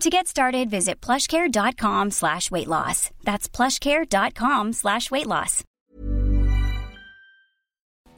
[0.00, 3.10] To get started, visit plushcare.com slash weight loss.
[3.22, 5.62] That's plushcare.com slash weight loss.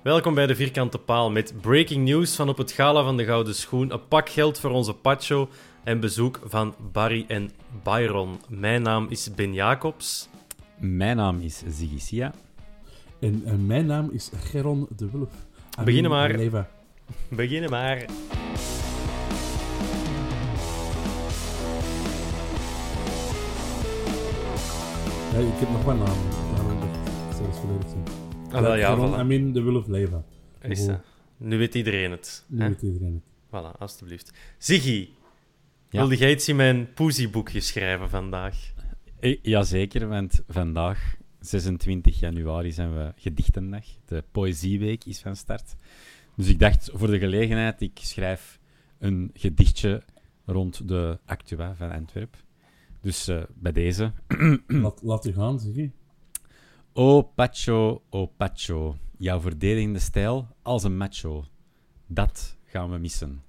[0.02, 3.54] Welkom bij de Vierkante Paal met breaking news van op het Gala van de Gouden
[3.54, 5.48] Schoen, een pak geld voor onze Pacho
[5.84, 7.50] en bezoek van Barry en
[7.82, 8.40] Byron.
[8.48, 10.28] Mijn naam is Ben Jacobs.
[10.76, 12.32] Mijn naam is Ziggy Sia.
[13.20, 15.08] En, mijn naam is Geron de.
[15.10, 15.28] Amin
[15.84, 16.68] Beginnen maar.
[17.28, 18.04] Beginnen maar.
[25.36, 26.30] Ja, ik heb nog wel namen.
[26.54, 28.04] Daarom dat ik zelfs volledig zijn.
[28.52, 29.18] Ah, wel, ja, voilà.
[29.18, 30.24] Amin de Wulp Leva.
[30.60, 31.00] Is dat.
[31.36, 32.44] Nu weet iedereen het.
[32.46, 32.68] Nu hè?
[32.68, 33.22] weet iedereen het.
[33.48, 34.32] Voilà, alstublieft.
[34.58, 35.08] Ziggy,
[35.90, 35.98] Ja.
[35.98, 38.72] wilde jij iets in mijn poesieboekje schrijven vandaag?
[39.20, 43.84] Eh, Jazeker, want vandaag, 26 januari, zijn we Gedichtendag.
[44.06, 45.76] De Poëzieweek is van start.
[46.36, 48.58] Dus ik dacht, voor de gelegenheid, ik schrijf
[48.98, 50.02] een gedichtje
[50.44, 52.40] rond de Actua van Antwerpen.
[53.06, 54.12] Dus eh, bij deze.
[54.66, 55.90] Laat, laat u gaan, zeg je.
[56.92, 61.44] O Pacho, o Pacho, jouw verdedigende stijl als een macho.
[62.06, 63.42] Dat gaan we missen.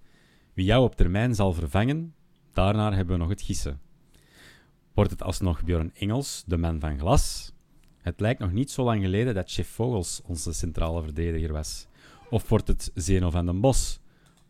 [0.54, 2.16] Wie jou op termijn zal vervangen,
[2.54, 3.80] daarnaar hebben we nog het gissen.
[4.94, 7.54] Wordt het alsnog Björn Engels, de man van glas?
[7.98, 11.88] Het lijkt nog niet zo lang geleden dat Chef Vogels onze centrale verdediger was.
[12.30, 14.00] Of wordt het Zeno van den Bos?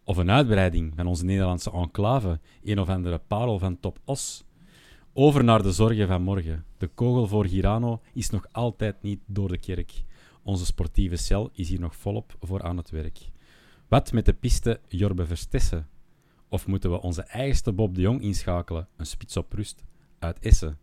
[0.04, 4.46] Of een uitbreiding van onze Nederlandse enclave, een of andere parel van Top Os?
[5.20, 6.66] Over naar de zorgen van morgen.
[6.78, 9.92] De kogel voor Girano is nog altijd niet door de kerk.
[10.44, 13.20] Onze sportieve cel is hier nog volop voor aan het werk.
[13.88, 15.88] Wat met de piste Jorbe Verstessen?
[16.48, 19.84] Of moeten we onze eigenste Bob de Jong inschakelen, een spits op rust,
[20.20, 20.80] uit Essen?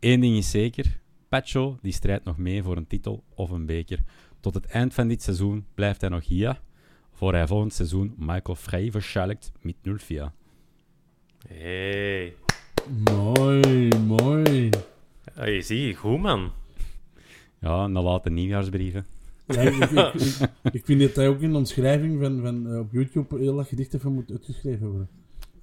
[0.00, 4.02] Eén ding is zeker, Pacho die strijdt nog mee voor een titel of een beker.
[4.40, 6.60] Tot het eind van dit seizoen blijft hij nog hier,
[7.12, 10.32] voor hij volgend seizoen Michael Frey verschalkt met 0-4.
[11.48, 12.47] Hey.
[13.12, 14.70] Mooi, mooi.
[15.34, 16.52] Je, goed man.
[17.60, 19.06] Ja, en dan later nieuwjaarsbrieven.
[19.46, 22.78] Ja, ik, ik, ik, ik vind dat hij ook in de omschrijving van, van eh,
[22.78, 25.08] op YouTube heel dat gedichten van moet uitgeschreven worden.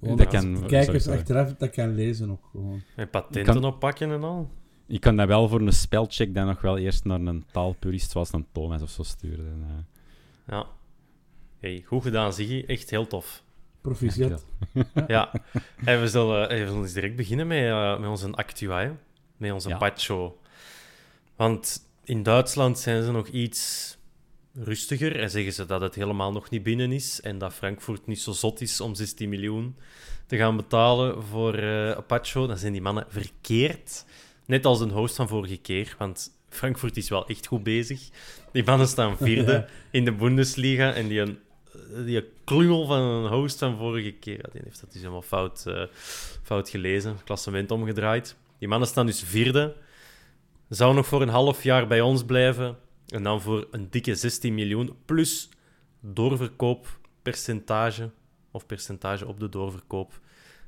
[0.00, 2.82] Gewoon Dat kan- de kijkers achteraf dat kan lezen ook gewoon.
[2.96, 4.50] Met patenten Kan- oppakken en al.
[4.86, 8.32] Ik kan dat wel voor een spelcheck dan nog wel eerst naar een taalpurist zoals
[8.32, 9.46] een Thomas of zo sturen.
[9.46, 10.66] En, eh, Ja.
[11.58, 12.64] Hey, goed gedaan, Ziggy.
[12.66, 13.44] Echt heel tof.
[13.86, 14.44] Proficiat.
[15.06, 15.32] Ja.
[15.84, 18.90] En we zullen, eh, we zullen eens direct beginnen met, eh, met onze Actua, hè.
[19.36, 19.76] met onze Ja.
[19.76, 20.38] Pacho.
[21.36, 23.94] Want in Duitsland zijn ze nog iets
[24.54, 28.20] rustiger en zeggen ze dat het helemaal nog niet binnen is en dat Frankfurt niet
[28.20, 29.76] zo zot is om 16 miljoen
[30.26, 32.46] te gaan betalen voor eh Pacho.
[32.46, 34.04] Dan zijn die mannen verkeerd.
[34.46, 38.08] Net als een host van vorige keer, want Frankfurt is wel echt goed bezig.
[38.52, 39.66] Die mannen staan vierde Ja.
[39.98, 41.38] in de Bundesliga en die, een,
[42.04, 45.82] die klungel van een host van vorige keer, die heeft dat dus helemaal fout, eh,
[46.42, 48.36] fout gelezen, klassement omgedraaid.
[48.58, 49.76] Die mannen staan dus vierde.
[50.68, 52.76] Zou nog voor een half jaar bij ons blijven.
[53.06, 55.48] En dan voor een dikke 16 miljoen plus
[56.00, 58.10] doorverkooppercentage
[58.50, 60.20] of percentage op de doorverkoop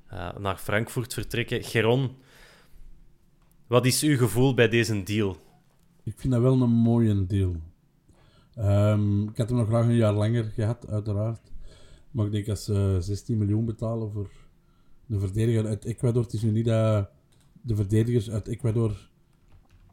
[0.07, 1.65] eh, naar Frankfurt vertrekken.
[1.65, 2.17] Geron,
[3.67, 5.37] wat is uw gevoel bij deze deal?
[6.05, 7.57] Ik vind dat wel een mooie deal.
[8.59, 11.53] Ehm, ik had hem nog graag een jaar langer gehad, uiteraard.
[12.11, 14.31] Maar ik denk als ze 16 miljoen betalen voor
[15.09, 17.09] een verdediger uit Ecuador, het is nu niet dat
[17.63, 19.09] de verdedigers uit Ecuador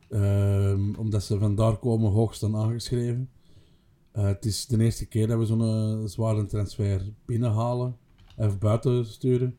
[0.09, 3.29] Ehm, omdat ze vandaar komen hoog staan aangeschreven.
[4.11, 7.97] Eh, het is de eerste keer dat we zo'n eh, zware transfer binnenhalen
[8.37, 9.57] of buiten sturen.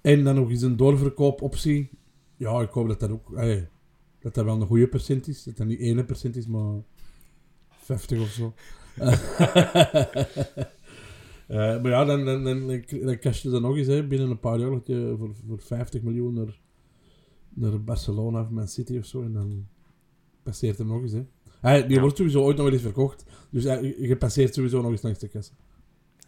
[0.00, 1.90] En dan nog eens een doorverkoopoptie.
[2.36, 3.62] Ja, ik hoop dat dat ook eh,
[4.18, 5.42] dat dat wel een goede percent is.
[5.42, 6.82] Dat dat niet 1 percent is, maar
[7.82, 8.54] 50 of zo.
[11.46, 12.66] Eh, maar ja, dan, dan, dan,
[13.04, 15.60] dan cash je dan nog eens hè, binnen een paar jaar dat je voor, voor
[15.60, 16.58] 50 miljoen naar,
[17.48, 19.22] naar Barcelona of Man City of zo.
[19.22, 19.66] En dan
[20.42, 21.12] passeert hem nog eens.
[21.12, 21.22] Hè.
[21.60, 22.00] Hij, die Ja.
[22.00, 23.24] wordt sowieso ooit nog wel eens verkocht.
[23.50, 25.52] Dus hij- je passeert sowieso nog eens langs de kassa.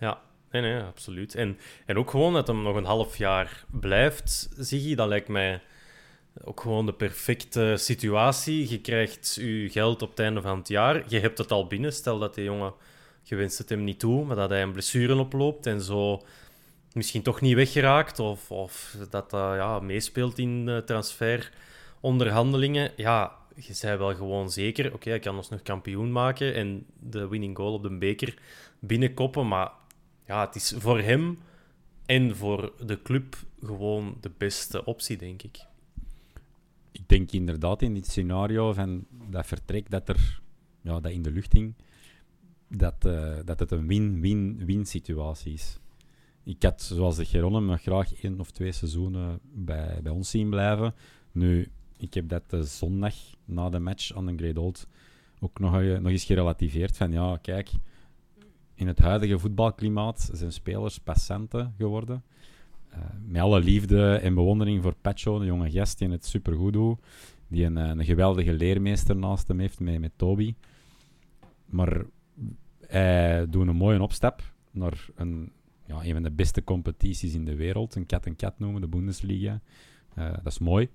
[0.00, 1.34] Ja, nee, nee, absoluut.
[1.34, 1.56] En,
[1.86, 5.62] en ook gewoon dat hem nog een half jaar blijft, Ziggy, dat lijkt mij
[6.42, 8.70] ook gewoon de perfecte situatie.
[8.70, 11.04] Je krijgt je geld op het einde van het jaar.
[11.08, 11.92] Je hebt het al binnen.
[11.92, 12.72] Stel dat die jongen,
[13.22, 16.22] je het hem niet toe, maar dat hij een blessure oploopt en zo
[16.92, 22.92] misschien toch niet weggeraakt of, of dat dat ja, meespeelt in de transferonderhandelingen.
[22.96, 27.28] Ja, je zei wel gewoon zeker, oké, hij kan ons nog kampioen maken en de
[27.28, 28.34] winning goal op de beker
[28.78, 29.70] binnenkoppen, maar
[30.26, 31.38] ja, het is voor hem
[32.06, 35.66] en voor de club gewoon de beste optie, denk ik.
[36.94, 40.40] Ik denk inderdaad in dit scenario van dat vertrek dat er
[40.80, 41.74] ja, dat in de lucht hing,
[42.68, 45.78] dat, eh, dat het een win-win-win situatie is.
[46.42, 50.50] Ik had, zoals de Geronim, nog graag één of twee seizoenen bij, bij ons zien
[50.50, 50.94] blijven.
[51.32, 53.14] Nu, ik heb dat de zondag
[53.44, 54.86] na de match aan de Great Old
[55.40, 56.96] ook nog, eh, nog eens gerelativeerd.
[56.96, 57.70] Van ja, kijk,
[58.74, 62.22] in het huidige voetbalklimaat zijn spelers passanten geworden.
[62.94, 66.98] Eh, met alle liefde en bewondering voor Pacho, de jonge gast die het supergoed doet.
[67.48, 70.54] Die een, eh, een geweldige leermeester naast hem heeft met, met Toby.
[71.66, 72.04] Maar
[72.86, 75.52] hij doet een mooie opstap naar een,
[75.86, 77.94] ja, een van de beste competities in de wereld.
[77.94, 79.60] Een cat-en-cat noemen, de Bundesliga.
[80.14, 80.88] Eh, dat is mooi.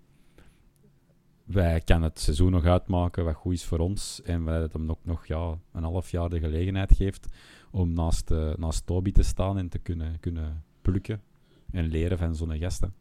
[1.44, 4.22] Wij kunnen het seizoen nog uitmaken wat goed is voor ons.
[4.22, 7.28] En wij het hem ook nog ja, een half jaar de gelegenheid geeft
[7.72, 11.22] om naast, eh, naast Toby te staan en te kunnen, kunnen plukken
[11.72, 12.94] en leren van zo'n gasten.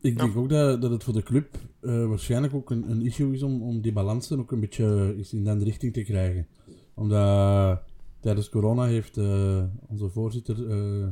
[0.00, 0.24] Ik Ja.
[0.24, 3.42] denk ook dat, dat het voor de club eh, waarschijnlijk ook een, een issue is
[3.42, 6.46] om, om die balansen ook een beetje eens in de richting te krijgen.
[6.94, 7.82] Omdat
[8.20, 11.08] tijdens corona heeft eh, onze voorzitter eh,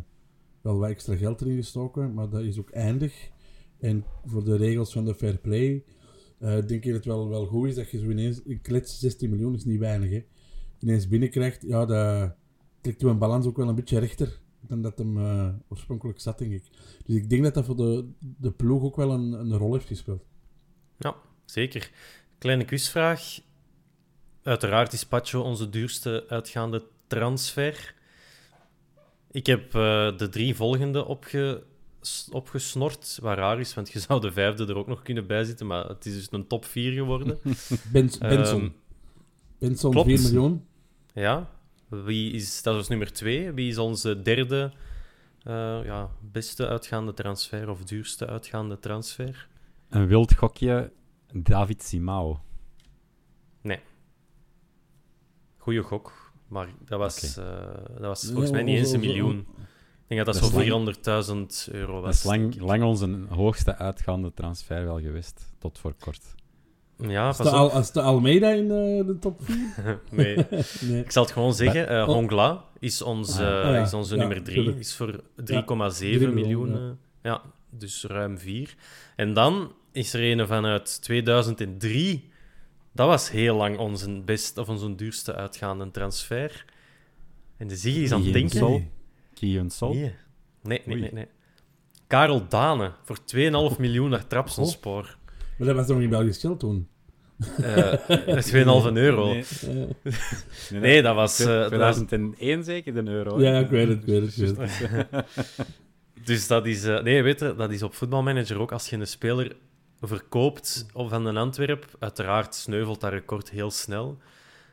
[0.60, 3.30] wel wat extra geld erin gestoken, maar dat is ook eindig.
[3.78, 5.84] En voor de regels van de fair play
[6.38, 8.98] eh, denk ik dat het wel, wel goed is dat je zo ineens, een klets
[8.98, 10.24] 16 miljoen is niet weinig, hè.
[10.78, 11.62] ineens binnenkrijgt.
[11.62, 12.34] Ja, dat
[12.80, 16.52] trekt een balans ook wel een beetje rechter dan dat hem eh, oorspronkelijk zat, denk
[16.52, 16.62] ik.
[17.06, 19.86] Dus ik denk dat dat voor de, de ploeg ook wel een, een rol heeft
[19.86, 20.24] gespeeld.
[20.98, 21.14] Ja,
[21.44, 21.90] zeker.
[22.38, 23.40] Kleine quizvraag.
[24.42, 27.94] Uiteraard is Pacho onze duurste uitgaande transfer.
[29.30, 31.64] Ik heb eh, de drie volgende opge,
[32.30, 35.88] opgesnort, wat raar is, want je zou de vijfde er ook nog kunnen bijzitten, maar
[35.88, 37.38] het is dus een top 4 geworden.
[37.92, 38.60] Bens, Benson.
[38.60, 38.70] Ehm,
[39.58, 40.08] Benson, klopt.
[40.08, 40.64] 4 miljoen.
[41.14, 41.50] ja,
[42.04, 43.52] wie is, dat is nummer 2.
[43.52, 44.72] Wie is onze derde
[45.42, 49.48] eh, ja, beste uitgaande transfer of duurste uitgaande transfer?
[49.88, 50.92] Een wild gokje,
[51.32, 52.40] David Simao.
[55.56, 57.44] Goeie gok, maar dat was, eh,
[57.88, 59.38] dat was Nee, volgens mij niet eens een onze- miljoen.
[59.38, 62.04] Ik denk dat dat, Dat zo is 400.000 euro was.
[62.04, 66.34] Dat is lang, lang onze hoogste uitgaande transfer wel geweest, tot voor kort.
[67.10, 67.36] Ja, Als
[67.92, 70.00] de, Al, Almeida in eh, de top 4?
[70.10, 70.36] nee.
[70.88, 71.00] nee.
[71.04, 71.88] Ik zal het gewoon zeggen.
[71.88, 72.04] eh Oh.
[72.14, 73.82] Hongla is onze, Ah, ja.
[73.82, 74.56] is onze Ja, nummer 3.
[74.56, 74.78] tuurlijk.
[74.78, 76.70] Is voor 3,7 drie miljoen, miljoen.
[76.70, 76.76] ja.
[76.76, 76.90] eh,
[77.22, 78.74] ja, dus ruim 4.
[79.16, 82.30] En dan is er een vanuit 2003.
[82.92, 86.64] Dat was heel lang onze best of onze duurste uitgaande transfer.
[87.56, 88.58] En de Ziggy is aan het denken.
[88.58, 88.82] Sol.
[89.68, 89.94] Sol.
[89.94, 90.14] Nee.
[90.62, 91.26] Nee, nee, nee, nee.
[92.06, 93.18] Karel Dane voor
[93.72, 95.16] 2,5 miljoen naar Trapsonspoor.
[95.58, 96.88] Maar dat was nog in Belgisch geld toen.
[97.62, 97.92] Eh
[98.86, 99.32] 2,5 euro.
[99.32, 99.44] Nee,
[100.70, 101.40] Nee, dat was...
[101.40, 103.40] eh, dat was 2001 zeker, de euro.
[103.40, 104.54] Ja, ik weet het, weet
[106.24, 106.84] dus dat is...
[106.84, 108.72] eh, nee, weet je, dat is op voetbalmanager ook.
[108.72, 109.56] Als je een speler
[110.00, 114.18] verkoopt of van een Antwerp, uiteraard sneuvelt dat record heel snel.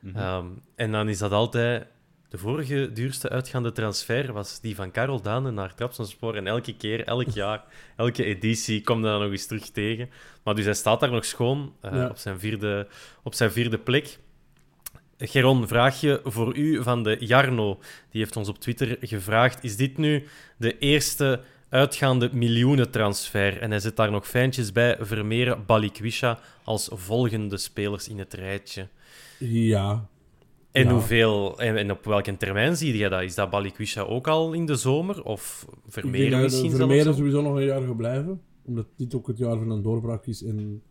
[0.01, 0.17] Mhm.
[0.17, 0.45] Ehm,
[0.75, 1.85] en dan is dat altijd...
[2.29, 6.35] De vorige duurste uitgaande transfer was die van Karel Dane naar Trabzonspor.
[6.35, 7.63] En elke keer, elk jaar,
[7.95, 10.09] elke editie komt dat nog eens terug tegen.
[10.43, 12.07] Maar dus hij staat daar nog schoon eh, Ja.
[12.09, 12.87] op, zijn vierde,
[13.23, 14.17] op zijn vierde plek.
[15.17, 17.79] Geron, vraagje voor u van de Jarno.
[18.11, 23.61] Die heeft ons op Twitter gevraagd: Is dit nu de eerste uitgaande miljoenentransfer?
[23.61, 28.87] En hij zet daar nog fijntjes bij: Vermeeren, Balikwisha als volgende spelers in het rijtje.
[29.39, 30.07] Ja.
[30.71, 30.91] En, Ja.
[30.91, 33.21] hoeveel, en, en op welke termijn zie je dat?
[33.21, 35.23] Is dat Balikwisha ook al in de zomer?
[35.23, 37.07] Of Ik denk Vermeeren dat misschien zelfs?
[37.07, 37.13] al?
[37.13, 38.41] sowieso nog een jaar gaat blijven.
[38.65, 40.43] Omdat dit ook het jaar van een doorbraak is.
[40.43, 40.81] En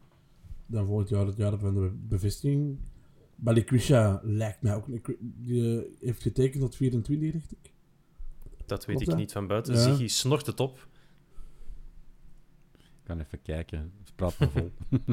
[0.66, 2.78] dan volgend jaar het jaar van de bevestiging.
[3.37, 4.87] Balikwisha lijkt mij ook...
[5.20, 7.73] Die eh, heeft getekend tot 24, dacht ik.
[8.66, 9.75] Dat weet Klopt, ik niet van buiten.
[9.75, 9.80] Ja.
[9.80, 10.87] Ziggy snort het op.
[12.78, 13.92] Ik kan even kijken.
[14.14, 14.70] Praat me vol.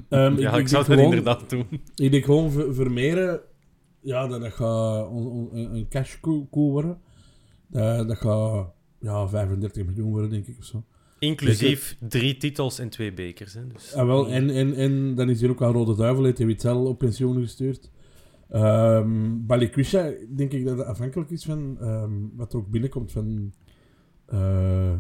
[0.09, 1.65] Ehm, Ja, ik, zou het gewoon- inderdaad doen.
[1.95, 3.41] Ik denk gewoon Ver- Vermeeren,
[4.05, 6.97] ja, dat, dat gaat een een cash cool worden.
[7.67, 10.83] Dat, dat gaat ja, 35 miljoen worden, denk ik, of zo.
[11.19, 13.53] Inclusief drie titels en twee bekers.
[13.53, 13.67] Hè.
[13.67, 16.85] Dus Ah, wel, en, en, en dan is hier ook aan Rode Duivel, heeft Witzel
[16.85, 17.91] op pensioen gestuurd.
[18.49, 23.53] Ehm Balikwisha, denk ik dat het afhankelijk is van ehm, wat er ook binnenkomt van...
[24.25, 24.93] eh,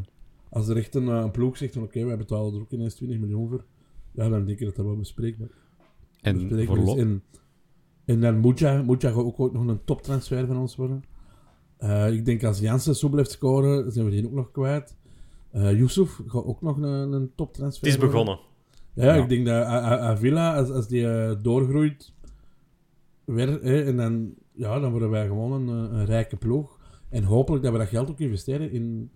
[0.49, 2.93] als er echt een, eh, een ploeg zegt van oké, wij betalen er ook ineens
[2.95, 3.65] 20 miljoen voor,
[4.11, 5.49] ja, dan denk ik dat dat wel bespreekbaar,
[6.21, 7.01] En bespreekbaar voor is.
[7.01, 7.23] En,
[8.05, 11.03] en dan Muja, Muja gaat ook ooit nog een toptransfer van ons worden.
[11.77, 14.95] Eh, ik denk als Jansen zo blijft scoren, zijn we die ook nog kwijt.
[15.51, 16.83] Eh Yusuf gaat ook nog een,
[17.13, 18.09] een toptransfer het is worden.
[18.25, 18.39] begonnen.
[18.93, 19.23] Ja, Ja.
[19.23, 22.13] ik denk dat Avila, als, als die eh, doorgroeit,
[23.25, 26.77] weer, en dan, ja, dan worden wij gewoon een, een rijke ploeg.
[27.09, 29.11] En hopelijk dat we dat geld ook investeren in,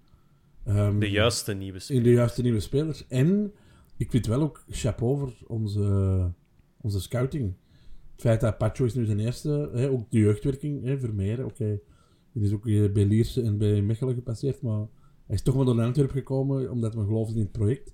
[0.66, 2.04] ehm, De juiste nieuwe in speler.
[2.04, 3.08] de juiste nieuwe spelers.
[3.08, 3.52] En
[3.98, 6.32] ik vind wel ook chapeau voor onze,
[6.82, 7.54] onze scouting.
[8.20, 11.80] Het feit dat Pacho is nu zijn eerste, hè, ook de jeugdwerking, hè, Vermeer, oké.
[12.34, 14.80] Die is ook eh, bij Lierse en bij Mechelen gepasseerd, maar
[15.26, 17.94] hij is toch maar naar Antwerpen gekomen, omdat we geloofden in het project.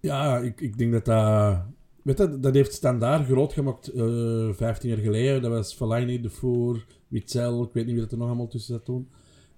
[0.00, 1.58] Ja, ik, ik denk dat dat...
[2.02, 5.42] Weet je, dat heeft standaard groot gemaakt eh 15 jaar geleden.
[5.42, 8.74] Dat was Fellaini, De Voer, Witzel, ik weet niet wie dat er nog allemaal tussen
[8.74, 9.08] zat toen.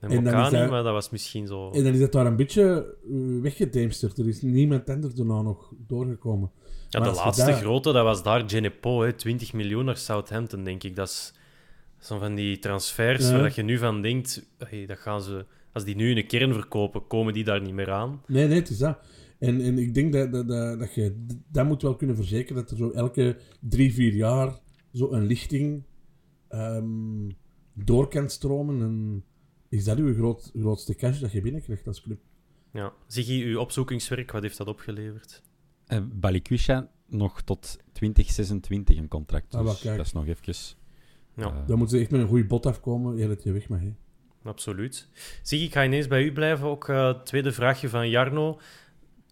[0.01, 1.71] En en dan is hij- maar dat was misschien zo...
[1.71, 4.19] En dan is dat daar een beetje uh, weggedemsterd.
[4.19, 6.51] Er is niemand anders daarna nog doorgekomen.
[6.89, 10.65] Ja, de je laatste daar- grote, dat was daar Genepo, hè, 20 miljoen naar Southampton,
[10.65, 10.97] denk ik.
[10.97, 11.33] Dat is
[11.99, 13.39] zo van die transfers Ja.
[13.41, 16.53] waar je nu van denkt, hey, dat gaan ze, als die nu in de kern
[16.53, 18.23] verkopen, komen die daar niet meer aan.
[18.27, 18.99] Nee, nee, het is dat.
[19.39, 22.71] En, en ik denk dat, dat, dat, dat je dat moet wel kunnen verzekeren dat
[22.71, 24.59] er zo elke drie, vier jaar
[24.93, 25.83] zo een lichting
[26.49, 27.31] ehm,
[27.75, 28.81] door kan stromen.
[28.83, 29.25] En
[29.69, 32.19] is dat uw groot, grootste cash dat je binnenkrijgt als club?
[32.73, 32.93] Ja.
[33.07, 35.43] Ziggy, uw opzoekingswerk, wat heeft dat opgeleverd?
[35.87, 39.55] Eh, Balikwisha nog tot 2026 een contract.
[39.55, 39.97] Ah, Dus kijk.
[39.97, 40.55] dat is nog even...
[41.37, 41.45] Ja.
[41.47, 43.81] eh, Dan moeten ze echt met een goede bot afkomen eer dat je weg mag.
[43.81, 43.93] Hè.
[44.43, 45.09] Absoluut.
[45.43, 46.67] Ziggy, ik ga ineens bij u blijven.
[46.67, 48.61] Ook eh tweede vraagje van Jarno.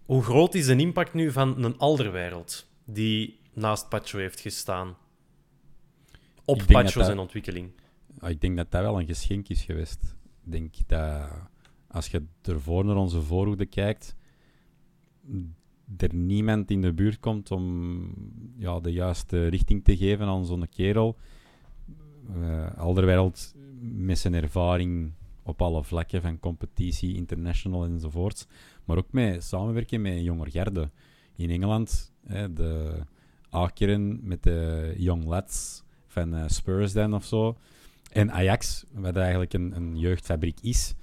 [0.05, 4.97] Hoe groot is de impact nu van een Alderwereld die naast Pacho heeft gestaan?
[6.45, 7.71] Op Pacho zijn ontwikkeling.
[8.19, 10.17] Ah, Ik denk dat dat wel een geschenk is geweest.
[10.45, 11.29] Ik denk dat
[11.89, 14.17] als je ervoor naar onze voorhoede kijkt,
[15.97, 18.09] er niemand in de buurt komt om
[18.57, 21.17] ja, de juiste richting te geven aan zo'n kerel.
[22.35, 25.13] Eh Alderwereld met zijn ervaring
[25.43, 28.47] op alle vlakken van competitie, international enzovoorts,
[28.85, 30.91] maar ook met samenwerken met Jonger Gerde.
[31.37, 33.01] In Engeland, hè, de
[33.55, 37.57] A-kern met de Young Lads van eh, Spurs dan of zo.
[38.13, 40.95] En Ajax, wat eigenlijk een, een jeugdfabriek is,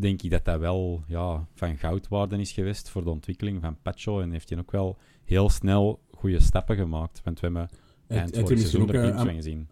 [0.00, 4.20] denk ik dat dat wel ja, van goudwaarde is geweest voor de ontwikkeling van Pacho.
[4.20, 7.20] En heeft hij ook wel heel snel goede stappen gemaakt.
[7.24, 7.68] Want we hebben
[8.06, 9.68] Heeft- eind vorig seizoen ook, er eh, aan- gezien.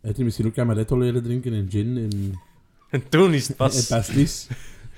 [0.00, 2.34] Heeft hij misschien ook amaretto leren drinken en gin en,
[3.00, 3.86] En toen is het en pas...
[3.86, 4.46] pastis.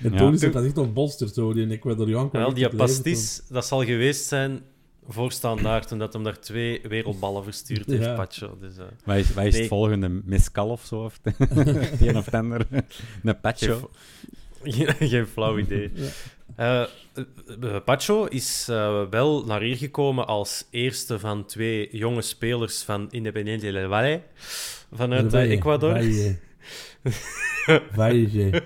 [0.03, 0.19] En Ja.
[0.19, 2.29] toen is het pas echt ontbolsterd, zo, die Ecuadoriaan.
[2.33, 4.61] Wel, die leven pastis, dat zal geweest zijn
[5.09, 8.15] voorstaan daar, toen dat hem daar twee wereldballen verstuurd heeft, Ja.
[8.15, 8.57] Pacho.
[8.61, 9.61] Dus, eh, Wat is, wat is Nee.
[9.61, 10.09] het volgende?
[10.25, 11.05] Mescal of zo?
[11.05, 12.67] Of het een of het ander?
[13.23, 13.91] Een Pacho?
[14.65, 15.91] Geen, geen flauw idee.
[16.57, 16.87] Eh, eh,
[17.85, 23.73] Pacho is eh, wel naar hier gekomen als eerste van twee jonge spelers van Independiente
[23.73, 24.21] del Valle
[24.93, 25.91] vanuit Ecuador.
[25.93, 26.37] Valle.
[27.93, 28.63] Valle.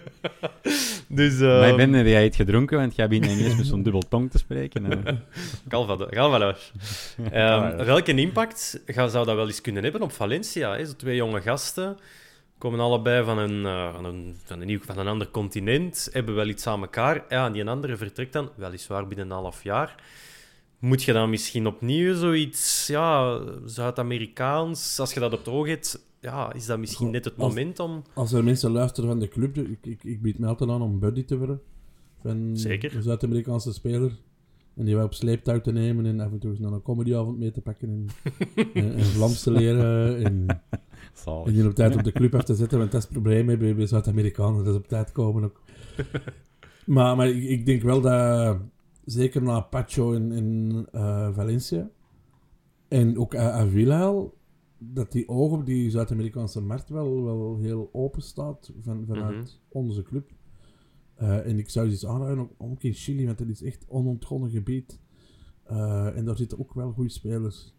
[1.08, 4.30] Dus Wij uh, ben jij het gedronken, want jij begint ineens met zo'n dubbel tong
[4.30, 5.06] te spreken.
[5.06, 5.14] eh.
[5.68, 6.72] Calvados.
[7.32, 10.76] Ehm, welke impact zou dat wel eens kunnen hebben op Valencia?
[10.76, 10.86] Hè?
[10.86, 11.96] Zo twee jonge gasten
[12.58, 16.34] komen allebei van een, eh, van, een, van, een nieuw, van een ander continent, hebben
[16.34, 17.24] wel iets aan elkaar.
[17.28, 20.02] Ja, en die andere vertrekt dan, weliswaar binnen een half jaar.
[20.78, 26.06] Moet je dan misschien opnieuw zoiets, ja, Zuid-Amerikaans, als je dat op het oog hebt,
[26.20, 28.02] ja, is dat misschien net het als- moment om...
[28.14, 30.98] Als er mensen luisteren van de club, ik, ik, ik bied me altijd aan om
[30.98, 31.60] buddy te worden.
[32.22, 32.96] Van Zeker.
[32.96, 34.12] een Zuid-Amerikaanse speler.
[34.76, 37.38] En die wij op sleeptouw te nemen en af en toe eens naar een comedyavond
[37.38, 37.88] mee te pakken.
[37.88, 38.08] En,
[38.84, 40.24] en, en Vlaams te leren.
[40.24, 40.46] En,
[41.18, 41.46] Zalig.
[41.46, 42.78] en die op tijd op de club af te zetten.
[42.78, 44.64] Want dat is het probleem bij, bij Zuid-Amerikanen.
[44.64, 45.60] Dat is op tijd komen ook.
[46.86, 48.56] maar maar ik, ik denk wel dat,
[49.04, 51.90] zeker na Pacho in, in eh, Valencia.
[52.88, 54.14] En ook A- Avila,
[54.78, 59.46] dat die oog op die Zuid-Amerikaanse markt wel, wel heel open staat van, vanuit Mhm.
[59.68, 60.30] onze club.
[61.14, 64.50] Eh, en ik zou eens aanraden, ook, ook in Chili, want dat is echt onontgonnen
[64.50, 65.00] gebied.
[65.64, 67.74] Eh, en daar zitten ook wel goede spelers.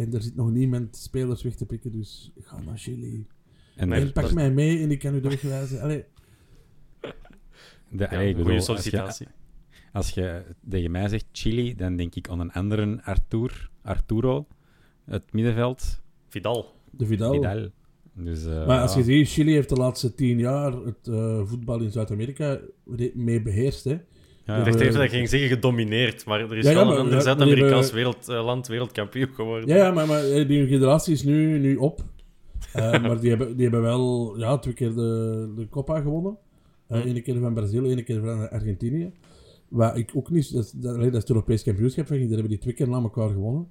[0.00, 3.26] En er zit nog niemand spelers weg te pikken, dus ga naar Chili.
[3.76, 5.22] En En pak mij mee en ik kan u.
[5.80, 6.04] Allee,
[7.00, 7.14] de,
[7.98, 9.26] Ja, allee, ik bedoel, goede als je- sollicitatie.
[9.92, 14.46] Als je tegen mij zegt Chili, dan denk ik aan een andere Artur, Arturo,
[15.04, 16.74] het middenveld, Vidal.
[16.90, 17.32] de Vidal.
[17.32, 17.68] Vidal.
[18.14, 18.98] Dus, eh, Maar als ja.
[18.98, 22.60] je ziet, Chili heeft de laatste tien jaar het eh, voetbal in Zuid-Amerika
[23.14, 23.84] mee beheerst.
[23.84, 23.98] Hè.
[24.50, 26.76] Ja, Ik dacht Eh, even dat je ging zeggen gedomineerd, maar er is Ja, ja,
[26.76, 29.68] wel maar- een ander ja, Zuid-Amerikaans wereld, eh, land wereldkampioen geworden.
[29.68, 32.04] Ja, ja maar, maar eh, die generatie is nu, nu op.
[32.72, 36.36] Eh, maar die hebben, die hebben wel ja, twee keer de, de Copa gewonnen.
[36.88, 39.12] Eh Eén keer van Brazilië, één keer van Argentinië.
[39.68, 40.52] Waar ik ook niet...
[40.52, 42.06] Dat, is- dat, dat is het Europees kampioenschap.
[42.08, 43.68] Daar hebben die twee keer na elkaar gewonnen.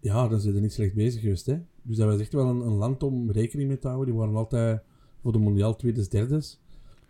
[0.00, 1.46] Ja, dan zijn ze niet slecht bezig geweest.
[1.46, 1.56] Hè.
[1.82, 4.08] Dus dat was echt wel een, een land om rekening mee te houden.
[4.10, 4.80] Die waren altijd
[5.22, 6.60] voor de mondiaal tweedes, derdes.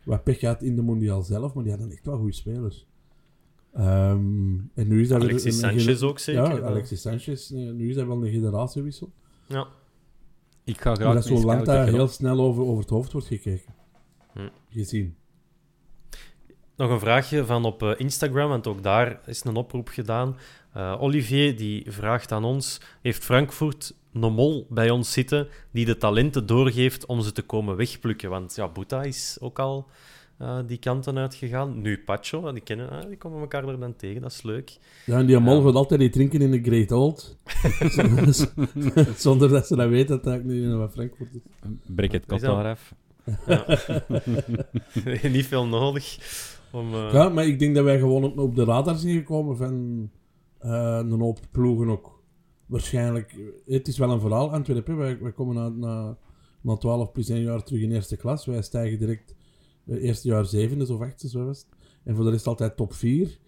[0.04, 2.86] Wat pech had in de mondiaal zelf, maar die hadden echt wel goede spelers.
[3.76, 6.42] Ehm, en nu is dat Alexis een- Sanchez ook zeker.
[6.42, 7.50] Ja, Alexis Sanchez.
[7.50, 9.12] Nu is dat wel een generatiewissel.
[9.46, 9.66] Ja.
[10.64, 13.12] Ik ga graag Maar dat is land scouten, dat heel snel over, over het hoofd
[13.12, 13.74] wordt gekeken.
[14.32, 14.48] Hm.
[14.70, 15.16] Gezien.
[16.76, 20.36] Nog een vraagje van op eh, Instagram, want ook daar is een oproep gedaan.
[20.72, 25.96] Eh, Olivier die vraagt aan ons: Heeft Frankfurt een mol bij ons zitten die de
[25.96, 28.30] talenten doorgeeft om ze te komen wegplukken?
[28.30, 29.88] Want ja, Boeta is ook al
[30.38, 31.80] eh, die kanten uitgegaan.
[31.80, 34.78] Nu Pacho, die, kennen, ah, die komen elkaar er dan tegen, dat is leuk.
[35.06, 35.60] Ja, en die Ja.
[35.62, 37.38] gaat altijd die drinken in de Great Old.
[39.16, 41.40] Zonder dat ze dat weten dat dat niet in Frankfurt is.
[41.86, 42.94] Breek het kot af.
[45.32, 46.18] Niet veel nodig
[46.72, 46.94] om.
[46.94, 50.10] eh, Ja, maar ik denk dat wij gewoon op, op de radar zijn gekomen van
[50.58, 52.14] eh, een hoop ploegen ook.
[52.66, 53.34] Waarschijnlijk,
[53.66, 54.96] het is wel een verhaal, Antwerpen.
[54.96, 56.16] Wij, wij komen na, na,
[56.60, 58.46] na 12 plus 1 jaar terug in eerste klas.
[58.46, 59.35] Wij stijgen direct eh,
[59.86, 61.68] eerste jaar zevende of achtste, zo was het.
[62.04, 63.38] En voor de rest altijd top 4.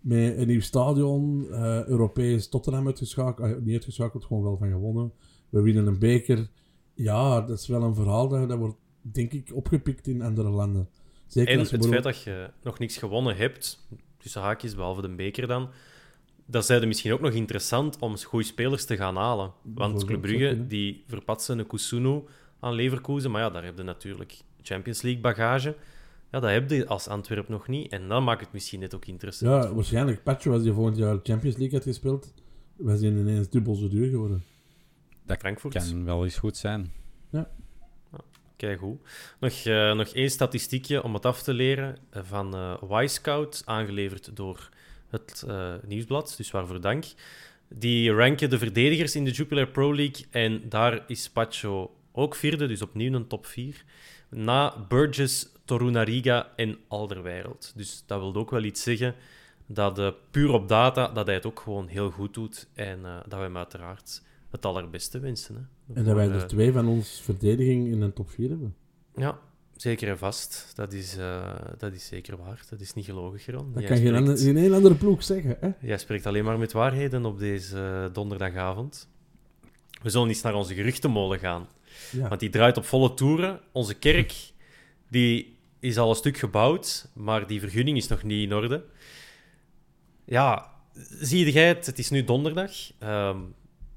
[0.00, 3.50] Met een nieuw stadion, eh, Europees Tottenham uitgeschakeld.
[3.50, 5.12] eh, niet uitgeschakeld, gewoon wel van gewonnen.
[5.48, 6.50] We winnen een beker.
[6.94, 10.88] Ja, dat is wel een verhaal dat, dat wordt, denk ik, opgepikt in andere landen.
[11.26, 13.86] Zeker En als het feit dat je nog niks gewonnen hebt,
[14.18, 15.68] tussen haakjes, behalve de beker dan,
[16.46, 19.52] dat zijn er misschien ook nog interessant om goede spelers te gaan halen.
[19.62, 22.22] Want Club Brugge, die verpatsen een Kusunu
[22.60, 25.76] aan Leverkusen, maar ja, daar heb je natuurlijk Champions League bagage.
[26.30, 27.92] Ja, dat heb je als Antwerp nog niet.
[27.92, 29.64] En dan maakt het misschien net ook interessant.
[29.64, 30.22] Ja, waarschijnlijk.
[30.22, 32.34] Pacho, als hij volgend jaar Champions League had gespeeld,
[32.76, 34.42] was hij ineens dubbel zo duur geworden.
[35.24, 35.74] Dat Frankfurt.
[35.74, 36.92] kan wel eens goed zijn.
[38.56, 38.98] Kijk goed.
[39.40, 44.36] Nog, eh, nog één statistiekje om het af te leren eh, van eh Y-Scout, aangeleverd
[44.36, 44.68] door
[45.08, 47.04] het eh, Nieuwsblad, dus waarvoor dank.
[47.68, 52.66] Die ranken de verdedigers in de Jupiler Pro League en daar is Pacho ook vierde,
[52.66, 53.84] dus opnieuw een top 4.
[54.36, 57.72] Na Burgess, Torunariga en Alderweireld.
[57.76, 59.14] Dus dat wil ook wel iets zeggen
[59.66, 63.16] dat eh, puur op data dat hij het ook gewoon heel goed doet en eh,
[63.28, 65.54] dat we hem uiteraard het allerbeste wensen.
[65.86, 68.74] Hè, En dat wij er eh, twee van ons verdediging in een top 4 hebben.
[69.14, 69.38] ja,
[69.76, 70.72] zeker en vast.
[70.74, 71.16] Dat is,
[71.78, 72.64] dat is zeker waar.
[72.70, 73.72] Dat is niet gelogen, Geron.
[73.72, 75.56] Dat Jij kan geen spreekt, ander, in één andere ploeg zeggen.
[75.60, 75.70] Hè?
[75.80, 79.08] jij spreekt alleen maar met waarheden op deze donderdagavond.
[80.02, 81.68] We zullen eens naar onze geruchtenmolen gaan.
[82.12, 82.28] Ja.
[82.28, 83.60] Want die draait op volle toeren.
[83.72, 84.52] Onze kerk
[85.10, 88.84] die is al een stuk gebouwd, maar die vergunning is nog niet in orde.
[90.24, 90.70] Ja,
[91.20, 91.86] zie jij het?
[91.86, 92.72] Het is nu donderdag.
[92.98, 93.38] Ehm,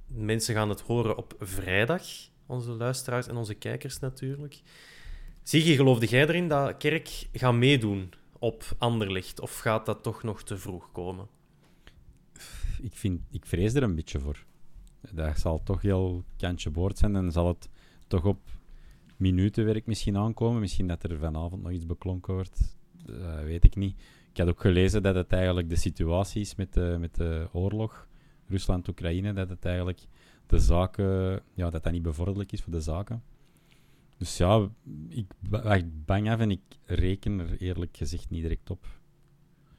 [0.07, 2.03] mensen gaan het horen op vrijdag.
[2.45, 4.61] Onze luisteraars en onze kijkers natuurlijk.
[5.43, 9.39] Zie je, geloofde jij erin dat kerk gaat meedoen op Anderlecht?
[9.39, 11.27] Of gaat dat toch nog te vroeg komen?
[12.81, 14.43] Ik, vind, ik vrees er een beetje voor.
[15.11, 17.69] Dat zal toch heel kantje boord zijn en zal het
[18.09, 18.39] toch op
[19.17, 20.59] minutenwerk misschien aankomen.
[20.59, 22.77] Misschien dat er vanavond nog iets beklonken wordt.
[23.05, 23.95] Dat weet ik niet.
[24.31, 28.07] Ik had ook gelezen dat het eigenlijk de situatie is met de, met de oorlog,
[28.47, 29.99] Rusland-Oekraïne, dat het eigenlijk
[30.47, 33.23] de zaken, ja, dat dat niet bevorderlijk is voor de zaken.
[34.17, 34.69] Dus ja,
[35.09, 38.85] ik wacht bang af en ik reken er eerlijk gezegd niet direct op.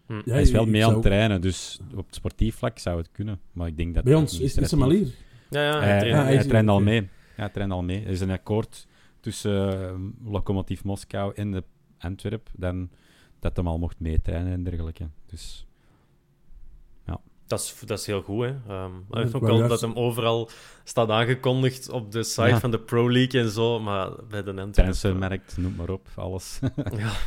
[0.07, 0.13] Hm.
[0.13, 3.11] Ja, Hij is wel mee aan het trainen, dus op het sportief vlak zou het
[3.13, 3.41] kunnen.
[3.53, 5.15] Maar ik denk dat Bij ons is, is hem administratief-
[5.51, 5.63] al hier.
[5.63, 7.09] Ja, ja, hij, traint- ja, hij hij traint al mee.
[7.41, 8.03] Ja, traint al mee.
[8.05, 8.87] Er is een akkoord
[9.21, 9.81] tussen
[10.25, 11.65] uh, Lokomotief Moskou en de
[11.99, 12.91] Antwerp dan
[13.39, 15.09] dat hem al mocht meetrainen en dergelijke.
[15.27, 15.65] Dus
[17.47, 18.47] Dat is, dat is heel goed, hè.
[18.49, 20.51] Ehm Ja, hij heeft ik ook juist- dat hem overal
[20.85, 22.61] staat aangekondigd op de site Ja.
[22.61, 24.73] van de Pro League en zo, maar bij de Antwerp...
[24.75, 26.59] transfermarkt, noem maar op, alles.
[26.97, 27.11] Ja.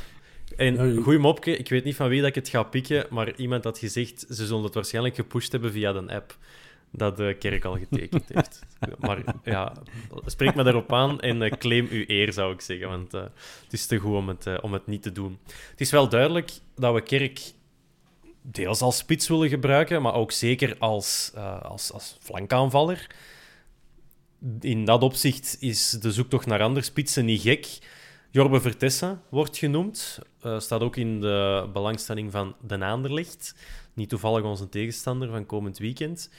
[0.56, 3.36] En Ja, goeie mopje, ik weet niet van wie dat ik het ga pikken, maar
[3.36, 6.38] iemand had gezegd, ze zullen het waarschijnlijk gepusht hebben via de app
[6.96, 8.60] dat de kerk al getekend heeft.
[9.00, 9.74] maar ja,
[10.26, 13.22] spreek me daarop aan en eh, claim uw eer, zou ik zeggen, want eh,
[13.64, 15.40] het is te goed om het, eh, om het niet te doen.
[15.70, 17.42] Het is wel duidelijk dat we kerk
[18.42, 23.08] deels als spits willen gebruiken, maar ook zeker als, als, als flankaanvaller.
[24.60, 27.68] In dat opzicht is de zoektocht naar andere spitsen niet gek.
[28.32, 30.20] Jorbe Vertessen wordt genoemd.
[30.58, 33.56] Staat ook in de belangstelling van de Naanderlicht.
[33.94, 36.30] Niet toevallig onze tegenstander van komend weekend.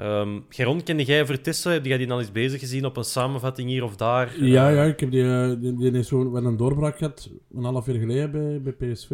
[0.00, 1.72] Um, Geron, kende jij Vertessen?
[1.72, 4.44] Heb jij die al eens bezig gezien op een samenvatting hier of daar?
[4.44, 7.64] Ja, ja ik heb die, eh, die, die is zo met een doorbraak gehad een
[7.64, 9.10] half jaar geleden bij, bij PSV.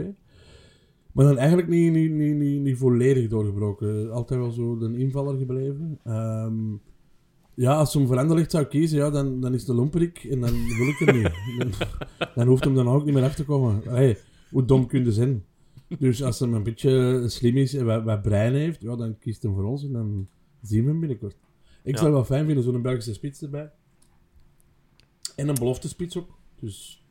[1.13, 4.13] Maar dan eigenlijk niet, niet, niet, niet, niet volledig doorgebroken.
[4.13, 5.99] Altijd wel zo een invaller gebleven.
[6.05, 6.81] Um,
[7.55, 10.51] ja, als hem voor Anderlecht zou kiezen, ja, dan, dan is de lomperik en dan
[10.51, 11.31] wil ik er niet.
[11.59, 11.71] Dan,
[12.35, 13.83] dan, hoeft hem dan ook niet meer af te komen.
[13.85, 14.19] Hey,
[14.51, 15.45] hoe dom kun je zijn?
[15.99, 19.43] Dus als hij een beetje slim is en wat, wat brein heeft, ja, dan kiest
[19.43, 20.29] hij voor ons en dan
[20.63, 21.37] zien we hem binnenkort.
[21.83, 23.71] Ik zou het wel fijn vinden, zo'n Belgische spits erbij.
[25.37, 26.39] En een belofte spits ook.
[26.61, 27.05] Dus...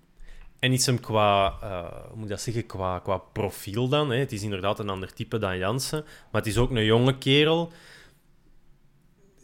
[0.60, 4.10] En is hem qua, uh, hoe moet ik dat zeggen, qua, qua profiel dan?
[4.10, 4.18] Hè?
[4.18, 7.72] Het is inderdaad een ander type dan Jansen, maar het is ook een jonge kerel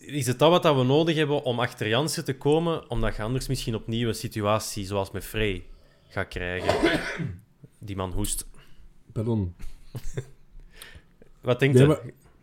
[0.06, 3.48] is het dat wat we nodig hebben om achter Jansen te komen, omdat je anders
[3.48, 5.66] misschien opnieuw een situatie zoals met Frey
[6.08, 6.92] gaat krijgen?
[7.80, 8.48] Die man hoest.
[9.12, 9.56] Pardon.
[11.42, 11.98] wat denkt nee,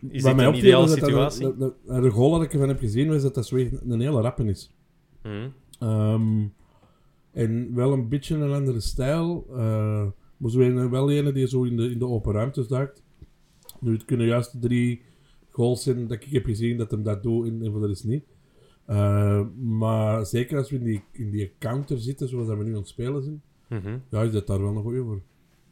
[0.09, 1.57] Is dit een ideale situatie?
[1.57, 4.71] de, goal dat ik ervan heb gezien, is dat dat zo een hele rappen is.
[5.23, 5.53] Mm.
[5.89, 6.55] Um,
[7.33, 9.47] en wel een beetje een andere stijl.
[9.51, 13.03] Uh, maar zo wel een die zo in de, in de open ruimtes duikt.
[13.81, 15.03] Nu, het kunnen juist drie
[15.51, 18.25] goals zijn dat ik heb gezien dat hem dat doet en, en de rest niet.
[18.89, 22.71] Uh, maar zeker als we in die, in die counter zitten, zoals dat we nu
[22.71, 24.03] aan het spelen zijn, mm -hmm.
[24.09, 25.21] ja, is dat daar wel nog goeie voor.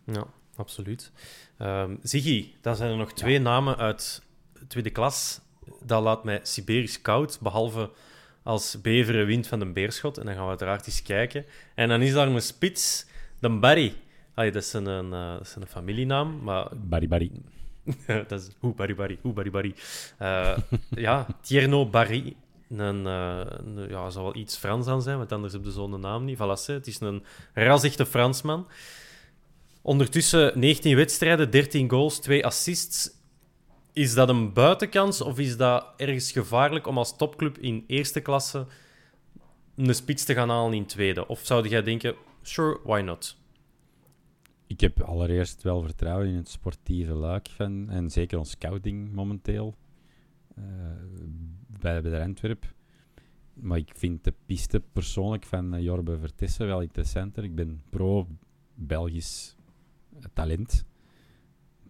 [0.05, 0.27] Ja,
[0.61, 1.13] absoluut.
[1.59, 4.23] Um, Ziggy, dan zijn er nog twee namen uit
[4.69, 5.41] tweede klas.
[5.85, 7.91] Dat laat mij Siberisch koud, behalve
[8.43, 10.19] als Beveren wint van de Beerschot.
[10.19, 11.45] En dan gaan we uiteraard eens kijken.
[11.75, 13.07] En dan is daar een spits,
[13.39, 13.95] de Barry.
[14.35, 16.69] Allee, dat, is een, een, dat is een familienaam, maar...
[16.77, 17.31] Barry Barry.
[18.29, 19.75] dat is hoe Barry Barry, hoe Barry Barry.
[20.23, 20.57] Uh,
[20.91, 22.37] ja, Tierno Barry.
[22.71, 26.01] Een, uh, een, ja, zal wel iets Frans aan zijn, want anders heb je zo'n
[26.01, 26.37] naam niet.
[26.37, 28.67] Voilà, het is een razichte Fransman.
[29.83, 33.11] Ondertussen 19 wedstrijden, 13 goals, 2 assists.
[33.93, 38.67] Is dat een buitenkans of is dat ergens gevaarlijk om als topclub in eerste klasse
[39.77, 41.27] een spits te gaan halen in tweede?
[41.27, 43.39] Of zou jij denken, sure, why not?
[44.71, 49.75] ik heb allereerst wel vertrouwen in het sportieve luik van, en zeker ons scouting momenteel
[50.59, 50.65] uh,
[51.81, 52.75] bij, bij de Antwerp.
[53.55, 57.45] Maar ik vind de piste persoonlijk van uh, Jorbe Vertessen wel interessanter.
[57.45, 59.57] Ik ben pro-Belgisch
[60.33, 60.85] talent.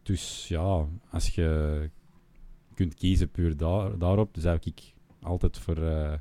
[0.03, 1.91] Dus ja, als je
[2.75, 6.13] kunt kiezen puur daar, daarop, dan zou ik altijd voor uh,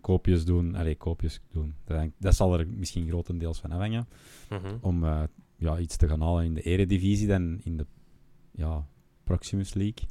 [0.00, 0.74] koopjes doen.
[0.74, 1.74] Allee, koopjes doen.
[1.84, 4.08] Dat, dat, zal er misschien grotendeels van afhangen.
[4.50, 5.04] Mm Om
[5.56, 7.86] ja, iets te gaan halen in de eredivisie dan in de
[8.50, 8.86] ja,
[9.24, 10.08] Proximus League?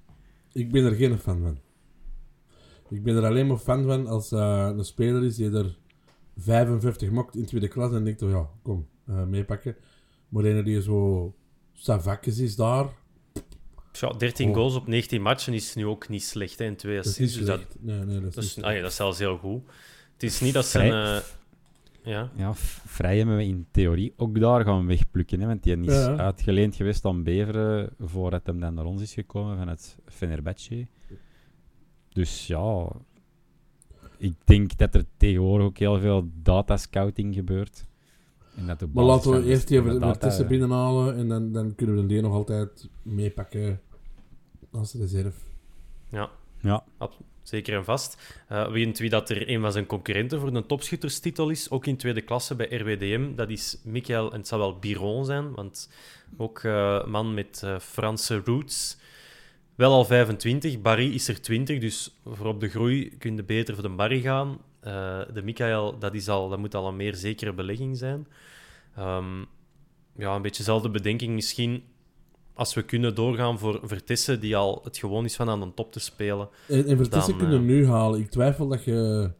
[0.52, 1.58] Ik ben er geen fan van.
[2.90, 5.78] Ik ben er alleen maar fan van als uh, een speler is die er
[6.38, 9.76] 55 mokt in tweede klas en denkt, oh ja, kom, uh, meepakken.
[10.30, 11.34] Maar een die zo
[11.76, 12.88] savakjes is daar.
[13.92, 17.38] Ja, 13 goals op 19 matchen is nu ook niet slecht hè, in twee assists.
[17.38, 19.62] Dus dat, nee, nee, dat, dat, is, ah, ja, dat is zelfs heel goed.
[20.14, 21.22] Het is niet dat ze een,
[22.04, 22.30] ja.
[22.36, 22.54] ja,
[22.86, 25.40] vrij hebben we in theorie ook daar gaan wegplukken.
[25.40, 29.58] Hè, want die is uitgeleend geweest aan Beveren voordat hem dan naar ons is gekomen
[29.58, 30.88] van het Fenerbahce.
[32.10, 32.88] Dus ja,
[34.18, 37.86] ik denk dat er tegenwoordig ook heel veel datascouting gebeurt.
[38.56, 42.06] En dat maar laten we eerst even de tussen binnenhalen en dan, dan kunnen we
[42.06, 43.82] de nog altijd meepakken
[44.72, 45.40] als reserve.
[46.10, 46.30] Ja,
[46.62, 46.84] ja.
[47.46, 48.44] Zeker en vast.
[48.52, 51.98] Uh, weet wie dat er een van zijn concurrenten voor een topschutterstitel is, ook in
[51.98, 55.90] tweede klasse bij RWDM, dat is Michael, en het zal wel Biron zijn, want
[56.38, 58.98] ook uh, man met uh, Franse roots.
[59.76, 63.74] Wel al 25, Barry is er 20, dus voor op de groei kun je beter
[63.74, 64.58] voor de Barry gaan.
[65.34, 68.28] De Michael, dat, is al, dat moet al een meer zekere belegging zijn.
[69.00, 69.46] Um,
[70.18, 71.84] ja, een beetje dezelfde bedenking misschien
[72.56, 75.92] als we kunnen doorgaan voor Vertissen, die al het gewoon is van aan de top
[75.92, 76.50] te spelen.
[76.68, 78.20] En, en Vertissen kunnen uh, nu halen.
[78.20, 79.32] Ik twijfel dat je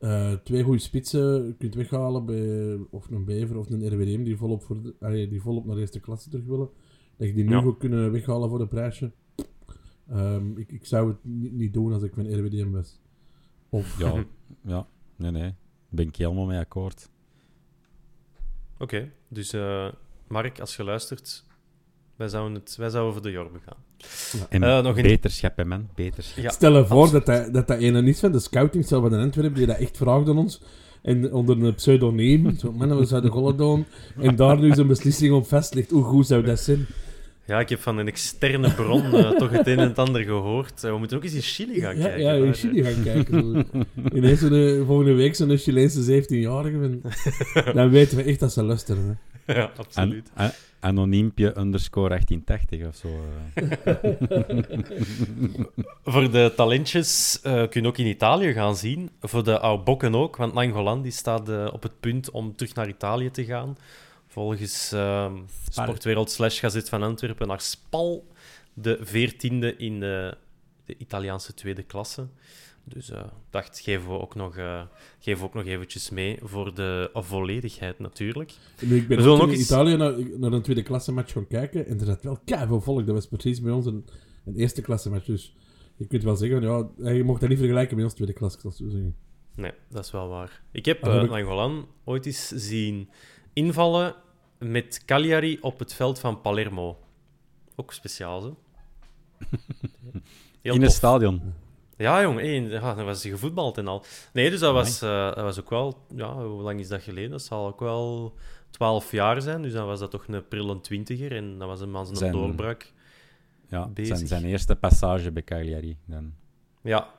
[0.00, 4.62] uh, twee goede spitsen kunt weghalen bij of een Bever of een RWDM die volop,
[4.62, 6.68] voor de, allee, die volop naar de eerste klasse terug willen.
[7.16, 7.60] Dat je die nu ja.
[7.60, 9.12] goed kunnen weghalen voor een prijsje.
[10.12, 13.00] Um, ik, ik zou het niet, niet, doen als ik van RWDM was.
[13.74, 13.98] Of...
[13.98, 14.24] Ja,
[14.74, 15.54] ja, nee, nee.
[15.88, 17.08] Ben ik helemaal mee akkoord.
[18.74, 19.88] Oké, okay, dus uh,
[20.28, 21.44] Mark, als je luistert,
[22.16, 23.76] wij zouden, het, wij zouden voor de Jorbe gaan.
[24.40, 24.46] Ja.
[24.48, 25.88] En uh, nog beterschap, hè, man.
[25.94, 26.44] Beterschap.
[26.44, 29.16] Ja, Stel je voor dat dat, dat dat ene is van de scouting van de
[29.16, 30.62] Antwerpen, die dat echt vraagt aan ons.
[31.02, 32.56] En onder een pseudoniem.
[32.56, 33.86] Zo, man, we zouden gollen doen.
[34.18, 35.90] En daar nu zo'n beslissing op vast ligt.
[35.90, 36.86] Hoe goed zou dat zijn?
[37.46, 40.84] Ja, ik heb van een externe bron uh, toch het een en het ander gehoord.
[40.84, 42.22] Uh, we moeten ook eens in Chili gaan ja, kijken.
[42.22, 43.66] Ja, in Chili gaan kijken.
[44.14, 47.00] Ineens de volgende week zo'n Chileense 17-jarige.
[47.74, 49.18] Dan weten we echt dat ze luisteren.
[49.44, 49.54] Hè.
[49.54, 50.30] Ja, absoluut.
[50.34, 53.08] An anoniempje underscore 1880 of zo.
[56.12, 59.10] Voor de talentjes uh, kun je ook in Italië gaan zien.
[59.20, 63.30] Voor de Aubokken ook, want Nangolan die staat op het punt om terug naar Italië
[63.30, 63.76] te gaan.
[64.34, 65.32] Volgens uh,
[65.70, 68.26] Sportwereld slash Gazet van Antwerpen naar Spal,
[68.72, 70.36] de veertiende in de,
[70.84, 72.26] de, Italiaanse tweede klasse.
[72.84, 74.82] Dus ik uh, dacht, geven we, ook nog, uh,
[75.18, 78.52] geven we ook nog eventjes mee voor de volledigheid natuurlijk.
[78.80, 79.60] Nu, ik ben we ook in eens...
[79.60, 83.06] Italië naar, naar, een tweede klasse match gaan kijken en er zat wel keihard volk.
[83.06, 84.04] Dat was precies bij ons een,
[84.44, 85.24] een eerste klasse match.
[85.24, 85.54] Dus
[85.96, 88.72] je kunt wel zeggen, ja, je mocht dat niet vergelijken met ons tweede klasse.
[89.54, 90.62] Nee, dat is wel waar.
[90.72, 93.08] Ik heb uh, ooit eens zien
[93.52, 94.22] invallen
[94.64, 96.98] met Cagliari op het veld van Palermo.
[97.76, 98.58] Ook speciaal, zo.
[100.62, 101.42] In het stadion.
[101.96, 104.04] Ja, jong, ja, dan was hij gevoetbald en al.
[104.32, 106.06] Nee, dus dat was, uh, dat was ook wel...
[106.14, 107.30] Ja, hoe lang is dat geleden?
[107.30, 108.34] Dat zal ook wel
[108.70, 109.62] 12 jaar zijn.
[109.62, 111.36] Dus dan was dat toch een prille twintiger.
[111.36, 112.92] En dat was een man zijn, doorbraak
[113.68, 114.16] ja, bezig.
[114.16, 115.96] Zijn, zijn eerste passage bij Cagliari.
[116.04, 116.34] Dan.
[116.82, 117.12] Ja.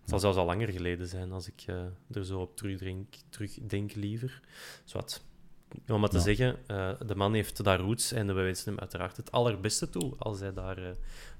[0.00, 1.76] Het zal zelfs al langer geleden zijn als ik uh,
[2.12, 4.40] er zo op terugdenk, terugdenk liever.
[4.84, 5.24] Zwat
[5.88, 9.16] om maar te zeggen, uh, de man heeft daar roots en we wensen hem uiteraard
[9.16, 10.88] het allerbeste toe als hij daar uh,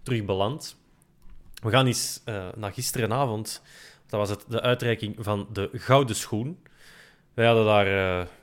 [0.02, 0.76] terug belandt.
[1.62, 3.62] We gaan eens uh, naar gisterenavond.
[4.06, 6.58] Dat was het, de uitreiking van de Gouden Schoen.
[7.34, 7.86] Wij hadden daar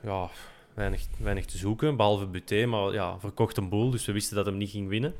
[0.02, 0.28] ja,
[0.74, 4.46] weinig, weinig te zoeken, behalve Buté, maar ja, verkocht een boel, dus we wisten dat
[4.46, 5.14] hem niet ging winnen.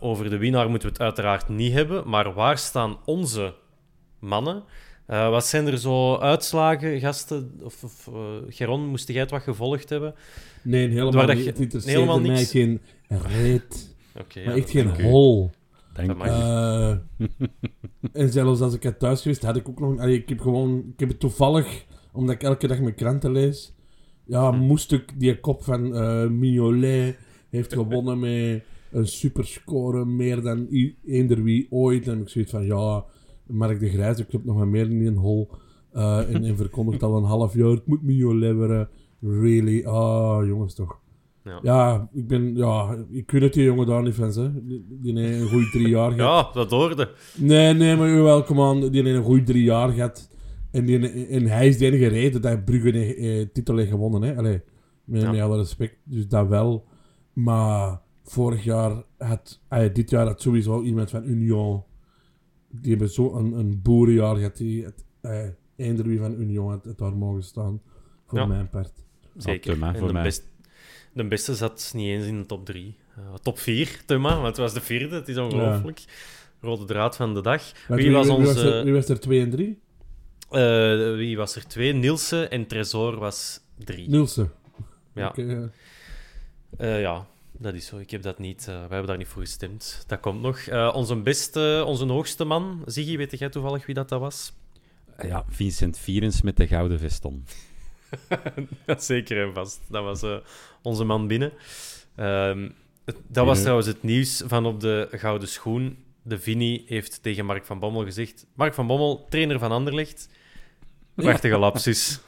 [0.00, 3.54] over de winnaar moeten we het uiteraard niet hebben, maar waar staan onze
[4.18, 4.64] mannen?
[5.10, 7.52] Uh, wat zijn er zo uitslagen, gasten?
[7.62, 8.14] Of, of uh,
[8.48, 10.14] Geron, moest jij het wat gevolgd hebben?
[10.62, 11.44] Nee, helemaal niet.
[11.46, 12.50] Het interesseert helemaal mij niks.
[12.50, 13.86] geen reet.
[14.20, 15.50] Okay, maar ja, echt geen hol.
[15.92, 16.90] Dank uh,
[18.12, 19.98] en zelfs als ik het thuis geweest, had ik ook nog...
[19.98, 20.78] Allee, ik heb gewoon...
[20.92, 23.74] Ik heb het toevallig, omdat ik elke dag mijn kranten lees...
[24.24, 24.58] Ja, hm.
[24.58, 25.88] moest ik die kop van
[26.38, 27.16] Mignolet
[27.50, 30.68] heeft gewonnen met een superscore, meer dan
[31.04, 32.08] eender wie ooit.
[32.08, 33.04] En ik zoiets van, ja
[33.48, 35.50] Mark de Grijze club nog maar meer in een hol.
[35.94, 38.88] Uh, en, en verkondigt al een half jaar, het moet Mignolet worden.
[39.20, 39.84] Really?
[39.84, 41.00] Ah, jongens toch.
[41.44, 41.58] Ja.
[41.62, 42.56] ja, ik ben...
[42.56, 44.64] Ja, ik weet het die jongen daar niet van, hè.
[44.64, 46.46] Die, die heeft een goede drie jaar gehad.
[46.46, 47.10] Ja, dat hoorde.
[47.36, 48.90] Nee, nee, maar wel, come on.
[48.90, 50.30] Die heeft een goede drie jaar gehad.
[50.70, 54.22] En, die, en hij is de enige reden dat Brugge de eh, titel heeft gewonnen,
[54.22, 54.36] hè.
[54.36, 54.60] Allee,
[55.04, 55.30] met, ja.
[55.30, 55.96] met alle respect.
[56.04, 56.84] Dus dat wel.
[57.32, 59.60] Maar vorig jaar had...
[59.70, 61.82] Uh, dit jaar had sowieso iemand van Union
[62.68, 64.56] die hebben zo een, een boerenjaar gehad.
[64.56, 67.80] Die het eh, eender van Union het, het daar mogen staan.
[68.26, 68.92] Voor mijn part.
[69.36, 69.82] Zeker.
[69.82, 70.44] en de, best,
[71.12, 72.96] de, beste zat niet eens in de top 3.
[73.18, 75.14] Uh, eh, top 4, Thuma, want het was de vierde.
[75.14, 76.04] Het is ongelooflijk.
[76.60, 77.62] Rode draad van de dag.
[77.88, 78.54] Wie, was onze...
[78.54, 79.78] Wie was, er, wie was er 2 en 3?
[80.50, 81.92] Uh, wie was er 2?
[81.92, 84.08] Nielsen en Tresor was 3.
[84.08, 84.52] Nielsen.
[85.14, 85.28] Ja.
[85.28, 85.70] Okay, ja.
[86.80, 87.26] Uh, ja,
[87.58, 87.98] dat is zo.
[87.98, 88.60] Ik heb dat niet...
[88.60, 90.04] Uh, wij hebben daar niet voor gestemd.
[90.06, 90.66] Dat komt nog.
[90.66, 94.52] Uh, onze beste, onze hoogste man, Ziggy, weet jij toevallig wie dat, dat was?
[95.22, 97.44] Ja, Vincent Vierens met de gouden veston.
[98.96, 99.80] Zeker en vast.
[99.88, 100.36] Dat was uh,
[100.82, 101.52] onze man binnen.
[102.14, 102.68] Ehm,
[103.26, 105.98] dat was trouwens het nieuws van op de gouden schoen.
[106.22, 108.46] De Vini heeft tegen Mark van Bommel gezegd...
[108.54, 110.28] Mark van Bommel, trainer van Anderlecht.
[111.14, 112.20] Prachtige lapsus.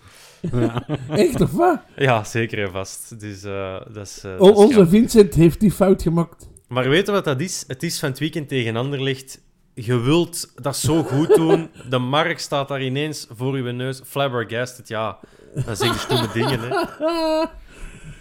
[0.53, 0.87] Ja.
[1.09, 1.81] Echt of wat?
[1.97, 3.21] Ja, zeker en vast.
[3.21, 6.49] Dus, uh, dat is, uh, dat onze Vincent heeft die fout gemaakt.
[6.69, 7.65] Maar weet je wat dat is?
[7.67, 9.41] Het is van het weekend tegen Anderlecht.
[9.75, 11.69] Je wilt dat zo goed doen.
[11.89, 14.01] De mark staat daar ineens voor je neus.
[14.05, 15.19] Flabbergasted, ja.
[15.67, 16.69] Dat zijn stomme dingen, hè.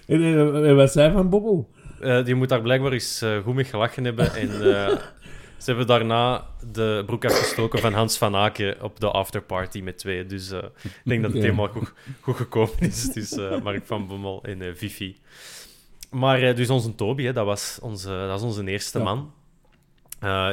[0.07, 0.23] En,
[0.65, 1.69] en, wat zei Van Bobbel?
[2.01, 4.35] Uh, die moet daar blijkbaar eens goed mee gelachen hebben.
[4.35, 4.49] En
[5.59, 10.25] ze hebben daarna de broek afgestoken van Hans van Aken op de afterparty met twee.
[10.25, 13.03] Dus uh, ik denk dat het helemaal goed, goed gekomen is.
[13.03, 15.17] Dus uh, Mark van Bommel en uh, Vivi.
[16.09, 19.03] Maar dus onze Toby, hè, dat, was onze, dat is onze eerste ja.
[19.03, 19.33] man.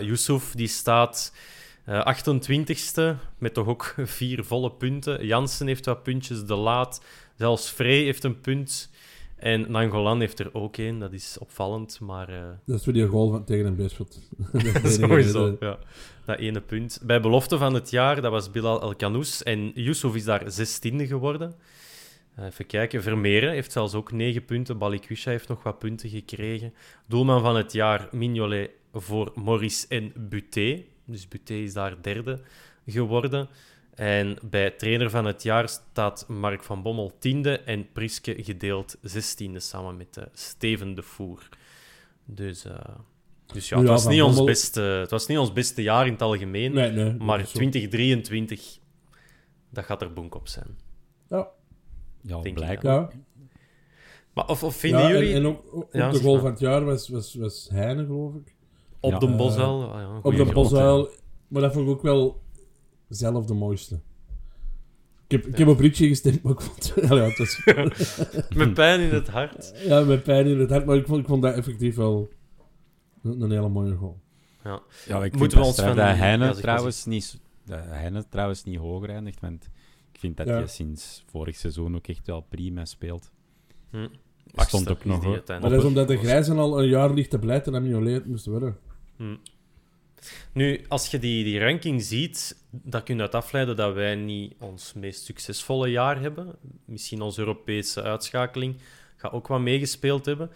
[0.03, 1.33] Yusuf, die staat
[1.89, 5.27] 28ste met toch ook vier volle punten.
[5.27, 7.03] Jansen heeft wat puntjes, De Laat.
[7.37, 8.91] Zelfs Frey heeft een punt.
[9.37, 12.31] En Nangolan heeft er ook één, dat is opvallend, maar...
[12.31, 12.49] Uh...
[12.65, 14.21] Dat is voor die goal van, tegen een Beerschot.
[14.85, 15.79] Sowieso, ja.
[16.25, 17.01] Dat ene punt.
[17.03, 19.43] Bij belofte van het jaar, dat was Bilal El Kanous.
[19.43, 21.55] En Yusuf is daar zestiende geworden.
[22.39, 24.79] Uh, even kijken, Vermeeren heeft zelfs ook negen punten.
[24.79, 26.75] Balikwisha heeft nog wat punten gekregen.
[27.07, 30.85] Doelman van het jaar, Mignolet voor Maurice en Buté.
[31.05, 32.41] Dus Buté is daar derde
[32.87, 33.49] geworden.
[33.97, 39.61] En bij trainer van het jaar staat Mark van Bommel tiende en Priske gedeeld zestiende
[39.61, 41.49] samen met uh, Steven de Voer.
[42.25, 42.73] Dus, uh,
[43.47, 46.13] dus ja, Ja, het, was niet ons beste, het was niet ons beste jaar in
[46.13, 46.73] het algemeen.
[46.73, 47.13] Nee, nee.
[47.13, 47.59] maar dat is zo.
[47.59, 48.79] 2023,
[49.71, 50.79] dat gaat er bonk op zijn.
[51.29, 51.49] Ja,
[52.23, 53.01] Ja, ik, blijkbaar.
[53.01, 53.11] ja.
[54.33, 55.61] Maar of, of vinden ja jullie En, en
[55.93, 56.43] Ja, de goal maar.
[56.43, 58.55] van het jaar was, was, was Heine, geloof ik.
[59.01, 59.93] op Ja, de eh, Bosuil...
[59.93, 60.53] ah Op de.
[60.53, 61.11] Bosuil.
[61.49, 62.45] Maar dat vond ik ook wel
[63.09, 64.01] zelf de mooiste.
[65.29, 66.93] Ik heb, ik heb op Richie gestemd, maar ik vond...
[66.97, 67.65] Ja, ja, het was,
[68.57, 69.73] Met pijn in het hart.
[69.87, 72.29] ja, met pijn in het hart, maar ik vond, ik vond dat effectief wel
[73.23, 74.19] een, een hele mooie goal.
[74.65, 77.85] Ja, ik Moeten vind we dat ons straf van- dat ja, Heine trouwens niet, dat
[77.85, 79.65] Heine trouwens niet hoger eindigt, want
[80.13, 80.53] ik vind dat Ja.
[80.55, 83.31] hij sinds vorig seizoen ook echt wel prima speelt.
[83.91, 84.09] Hm.
[84.55, 85.23] Stond ook nog.
[85.47, 88.01] Maar dat is omdat de Grijzen al een jaar ligt te blijten en hem niet
[88.01, 88.77] alleen moest worden.
[89.17, 89.37] Hm.
[90.53, 94.55] Nu, als je die, die ranking ziet, dan kun je uit afleiden dat wij niet
[94.59, 96.55] ons meest succesvolle jaar hebben.
[96.85, 98.77] Misschien onze Europese uitschakeling
[99.17, 100.51] gaat ook wat meegespeeld hebben.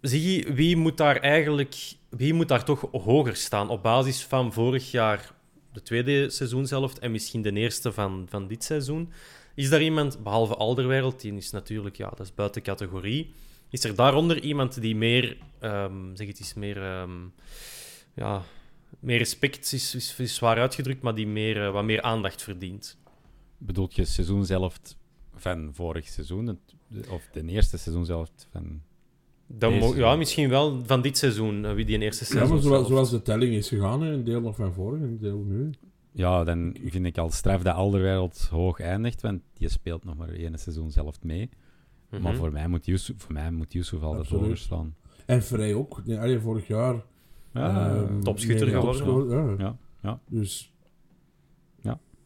[0.00, 1.74] Zie je, wie moet daar eigenlijk
[2.08, 5.32] wie moet daar toch hoger staan op basis van vorig jaar,
[5.72, 9.12] de tweede seizoenshelft en misschien de eerste van, van dit seizoen?
[9.54, 13.32] Is daar iemand, behalve Alderwereld, die is natuurlijk, ja, dat is buiten categorie.
[13.70, 17.10] Is er daaronder iemand die meer, ehm, zeg het eens, meer, ehm,
[18.18, 18.42] ja,
[19.00, 22.98] meer respect is, is, is zwaar uitgedrukt, maar die meer, eh, wat meer aandacht verdient?
[23.58, 24.80] Bedoelt je seizoen zelf
[25.34, 26.58] van vorig seizoen?
[27.10, 28.80] Of de eerste seizoen zelf van...
[29.46, 32.84] Dan ja, misschien wel van dit seizoen, eh, wie die in eerste Ja, seizoen maar
[32.84, 35.70] zoals, de telling is gegaan, een deel nog van vorig en een deel nu.
[36.12, 40.28] Ja, dan vind ik al straf dat Alderwereld hoog eindigt, want je speelt nog maar
[40.28, 41.50] één seizoen zelf mee.
[42.10, 42.22] Mhm.
[42.22, 44.42] Maar voor mij moet Yusuf, voor mij moet Yusuf altijd Absoluut.
[44.42, 44.94] hoger staan.
[45.26, 46.02] En Vrij ook.
[46.04, 46.94] Nee, allee, vorig jaar...
[47.58, 49.04] Ja, ehm, topschutter nee, geworden.
[49.04, 49.64] topscorer, ja.
[49.64, 50.18] Ja, ja.
[50.26, 50.72] Dus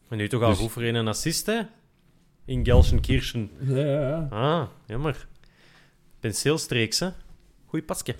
[0.09, 1.61] En nu toch al Dus- goed voor een assist, hè?
[2.45, 3.49] In Gelsenkirchen.
[3.59, 4.27] ja, ja, ja.
[4.29, 5.27] Ah, jammer.
[6.19, 7.09] Penseelstreeks, hè?
[7.65, 8.15] Goeie pasje.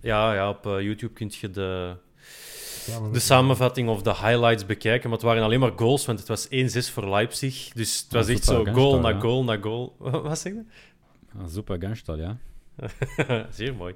[0.00, 1.96] Ja, ja, op eh, YouTube kun je de,
[2.86, 5.08] Ja, de samenvatting of de highlights bekijken.
[5.08, 7.68] Maar het waren alleen maar goals, want het was 1-6 voor Leipzig.
[7.74, 9.20] Dus het Ja, was echt zo goal na ja.
[9.20, 9.96] goal na goal.
[9.98, 10.62] Wat zeg je?
[11.48, 12.36] Super Ganstal, ja.
[13.50, 13.94] Zeer mooi.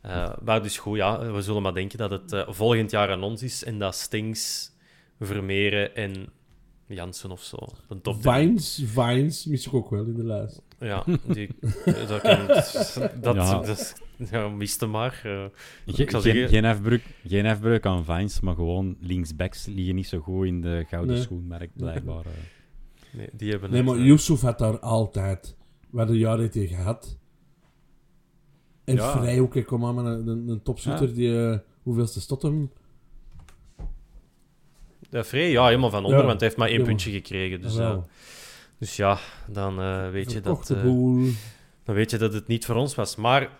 [0.00, 3.22] Eh, maar dus goed, ja, we zullen maar denken dat het eh, volgend jaar aan
[3.22, 4.70] ons is en dat Stings,
[5.20, 6.26] Vermeeren en
[6.86, 7.56] Jansen of zo.
[7.88, 8.22] De top.
[8.22, 10.62] Vines, Vines mis ik ook wel in de lijst.
[10.78, 11.50] Ja, die,
[12.06, 12.46] dat, kan,
[13.20, 13.60] dat, Ja.
[13.60, 13.94] dat
[14.30, 15.20] ja, miste maar.
[15.24, 15.44] eh.
[15.86, 20.18] Ge- geen, zeggen- geen, afbreuk, geen afbreuk aan Vines, maar gewoon linksbacks liggen niet zo
[20.18, 21.22] goed in de gouden Nee.
[21.22, 22.24] schoenmerk, blijkbaar.
[23.12, 25.56] nee, die hebben Nee, het, maar Yusuf had daar altijd.
[25.90, 27.18] Wat een jaar heeft hij gehad.
[28.84, 29.12] En Ja.
[29.18, 31.14] Vrij ook, hè, kom aan, maar een, een, een topschutter Ja.
[31.14, 31.50] die...
[31.50, 32.70] eh, hoeveelste stot hem?
[35.10, 37.60] Ja, Vrij, ja, helemaal van onder, Ja, want hij heeft maar één puntje gekregen.
[37.60, 37.96] Dus, eh,
[38.78, 39.18] dus ja,
[39.48, 40.66] dan, eh, weet je dat,
[41.84, 43.16] dan weet je dat het niet voor ons was.
[43.16, 43.50] Maar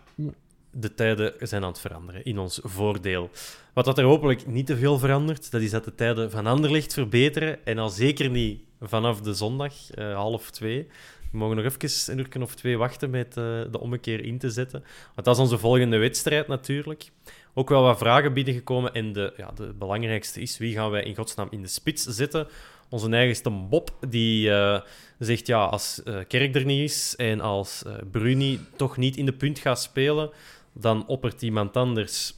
[0.71, 3.31] de tijden zijn aan het veranderen, in ons voordeel.
[3.73, 6.93] Wat dat er hopelijk niet te veel verandert, dat is dat de tijden van Anderlecht
[6.93, 7.67] verbeteren.
[7.67, 9.75] En al zeker niet vanaf de zondag,
[10.15, 10.87] half twee.
[11.33, 14.51] We mogen nog even een uur of twee wachten met eh, de ommekeer in te
[14.51, 14.85] zetten.
[15.15, 17.11] Want dat is onze volgende wedstrijd natuurlijk.
[17.55, 18.95] Ook wel wat vragen binnengekomen.
[18.95, 22.49] En de, ja, de belangrijkste is, wie gaan wij in godsnaam in de spits zetten?
[22.89, 24.81] Onze eigenste Bob, die eh,
[25.19, 29.27] zegt, ja, als eh, Kerk er niet is en als eh, Bruni toch niet in
[29.27, 30.31] de punt gaat spelen,
[30.73, 32.35] dan oppert iemand anders.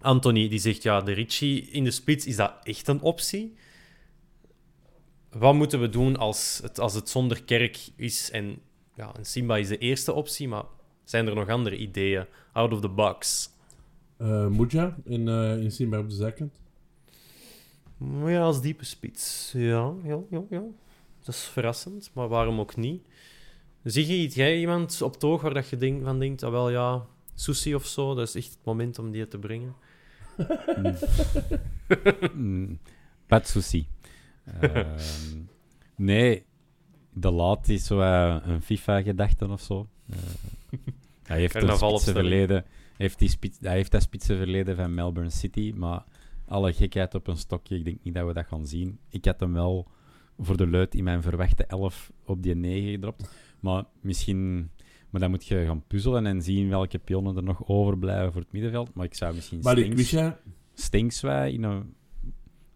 [0.00, 3.56] Anthony, die zegt, ja, de Ricci in de spits, is dat echt een optie?
[5.30, 8.30] Wat moeten we doen als het, als het zonder Kerk is?
[8.30, 8.58] En,
[8.94, 10.64] ja, en Simba is de eerste optie, maar
[11.04, 12.24] zijn er nog andere ideeën?
[12.52, 13.50] Out of the box.
[14.16, 16.48] eh Muja in, eh in Simba op de.
[17.96, 19.52] Maar Ja, als diepe spits.
[19.56, 20.62] Ja, ja, ja, ja.
[21.24, 23.02] Dat is verrassend, maar waarom ook niet?
[23.84, 26.50] Zie je iets, jij iemand op het oog waar dat je denk, van denkt, ah
[26.50, 29.74] wel ja, Susi of zo, dat is echt het moment om die te brengen?
[32.34, 32.78] Mm,
[33.26, 33.86] Pas de souci.
[34.60, 35.38] Ehm,
[35.96, 36.44] nee,
[37.12, 39.88] de laat is zo eh, een FIFA-gedachte of zo.
[40.10, 40.16] Eh,
[41.22, 42.26] hij heeft een Carnavalopstelling.
[42.26, 42.64] spitsenverleden.
[42.96, 46.04] Heeft die spits, hij heeft dat spitsenverleden van Melbourne City, maar
[46.46, 48.98] alle gekheid op een stokje, ik denk niet dat we dat gaan zien.
[49.08, 49.86] Ik had hem wel
[50.38, 53.30] voor de luid in mijn verwachte 11 op die 9 gedropt.
[53.60, 54.70] Maar misschien...
[55.10, 58.52] Maar dan moet je gaan puzzelen en zien welke pionnen er nog overblijven voor het
[58.52, 58.94] middenveld.
[58.94, 60.38] Maar ik zou misschien Maar Stenks- Quisha,
[60.74, 61.94] Stinkswij in een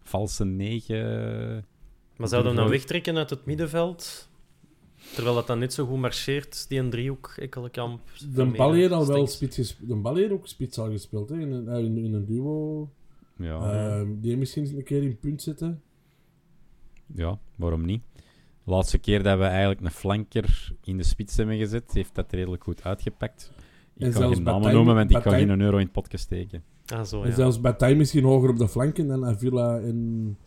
[0.03, 1.65] valse 9.
[2.17, 4.29] Maar zou hem dan wegtrekken uit het middenveld?
[5.13, 8.01] Terwijl dat dan net zo goed marcheert, die een driehoek, Ekkelenkamp...
[8.35, 9.89] de bal heeft al wel spits gespeeld.
[9.89, 12.89] De bal heeft ook spits al gespeeld, hè, in, een, eh, in, in een duo.
[13.37, 13.59] Ja,
[13.99, 15.81] Ehm, die misschien een keer in punt zetten.
[17.15, 18.01] ja, waarom niet?
[18.63, 22.31] De laatste keer dat we eigenlijk een flanker in de spits hebben gezet, heeft dat
[22.31, 23.51] redelijk goed uitgepakt.
[23.97, 26.63] Ik kan geen namen noemen, want ik kan geen euro in het podcast steken.
[26.85, 27.35] Ah, zo, En ja.
[27.35, 30.37] zelfs Bataille misschien hoger op de flanken dan Avila en,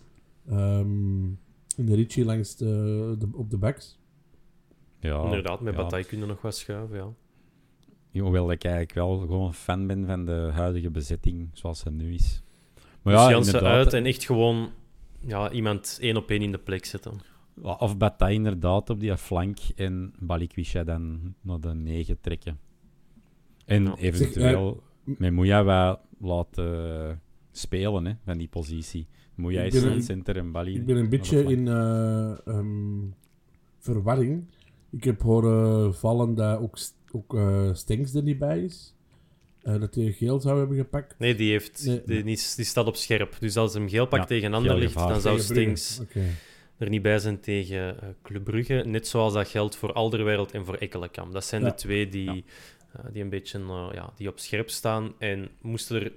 [0.49, 1.25] ehm
[1.77, 3.99] en de Ricci langs de, de- op de backs.
[5.01, 5.83] Ja, Inderdaad, met ja.
[5.83, 7.13] Bataille kunnen nog wat schuiven, ja.
[8.21, 12.43] Hoewel ik eigenlijk wel gewoon fan ben van de huidige bezetting zoals ze nu is.
[13.03, 14.71] Maar dus ja, Jansen uit en echt gewoon
[15.21, 17.13] ja, iemand één op één in de plek zetten.
[17.63, 22.59] Of Bataille inderdaad op die flank en Balikwisha dan naar de 9 trekken.
[23.65, 23.97] En Ja.
[23.97, 27.21] eventueel met Moeja wel laten
[27.53, 29.07] spelen hè, van die positie.
[29.35, 30.75] Moeja Ik is ben in een- center en Bali.
[30.75, 33.01] Ik ben een beetje in eh, ehm,
[33.79, 34.45] verwarring.
[34.91, 36.79] Ik heb horen vallen dat ook,
[37.13, 38.95] ook eh, er niet bij is.
[39.63, 41.15] Eh, dat hij geel zou hebben gepakt.
[41.19, 42.03] Nee, die, heeft, Nee.
[42.07, 43.37] die, die, staat op scherp.
[43.41, 45.09] Dus als hem geel pakt Ja, tegen Anderlicht, gevaar.
[45.09, 45.41] dan zou.
[45.41, 46.01] Stings
[46.79, 48.83] er niet bij zijn tegen eh Club Brugge.
[48.87, 51.33] Net zoals dat geldt voor Alderwereld en voor Ekkelenkamp.
[51.33, 51.69] Dat zijn Ja.
[51.69, 52.41] de twee die, Ja.
[52.97, 55.15] Eh, die een beetje eh, ja, die op scherp staan.
[55.19, 56.13] En moesten er,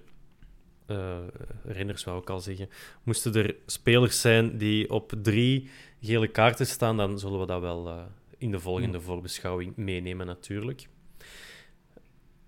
[0.86, 1.18] eh,
[1.64, 2.70] renners wou ik al zeggen,
[3.04, 5.70] moesten er spelers zijn die op drie
[6.02, 8.08] gele kaarten staan, dan zullen we dat wel
[8.38, 10.88] in de volgende voorbeschouwing meenemen natuurlijk.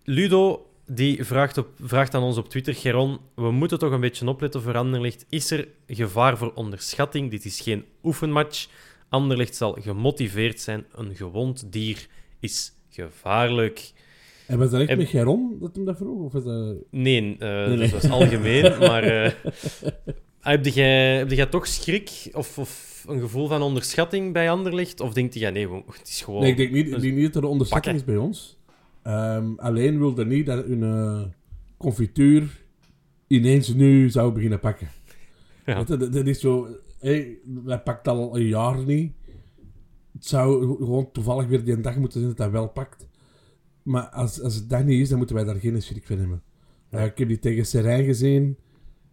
[0.03, 4.27] Ludo die vraagt, op, vraagt aan ons op Twitter, Geron, we moeten toch een beetje
[4.27, 5.25] opletten voor Anderlecht.
[5.29, 7.31] Is er gevaar voor onderschatting?
[7.31, 8.67] Dit is geen oefenmatch.
[9.09, 10.85] Anderlecht zal gemotiveerd zijn.
[10.91, 12.07] Een gewond dier
[12.39, 13.91] is gevaarlijk.
[14.47, 16.23] En was dat echt En- met Geron dat hem dat vroeg?
[16.23, 16.75] Of was dat...
[16.89, 17.77] Nee, nee.
[17.77, 19.03] dat was algemeen, maar...
[19.03, 19.31] eh,
[20.39, 24.99] heb, jij, heb jij toch schrik of, of een gevoel van onderschatting bij Anderlecht?
[24.99, 26.41] Of denkt jij, nee, het is gewoon...
[26.41, 28.13] Nee, ik denk niet, denk niet dat er een onderschatting pakken.
[28.13, 28.59] is bij ons.
[29.03, 31.21] Ehm, alleen wilde niet dat hun eh,
[31.77, 32.59] confituur
[33.27, 34.87] ineens nu zou beginnen pakken.
[35.65, 35.77] Ja.
[35.77, 36.67] Je, Dat, dat is zo...
[36.99, 39.11] Hey, hij pakt al een jaar niet.
[40.13, 43.07] Het zou gewoon toevallig weer die dag moeten zijn dat hij wel pakt.
[43.83, 46.41] Maar als, als het dat niet is, dan moeten wij daar geen schrik van hebben.
[47.05, 48.57] Ik heb die tegen Serijn gezien.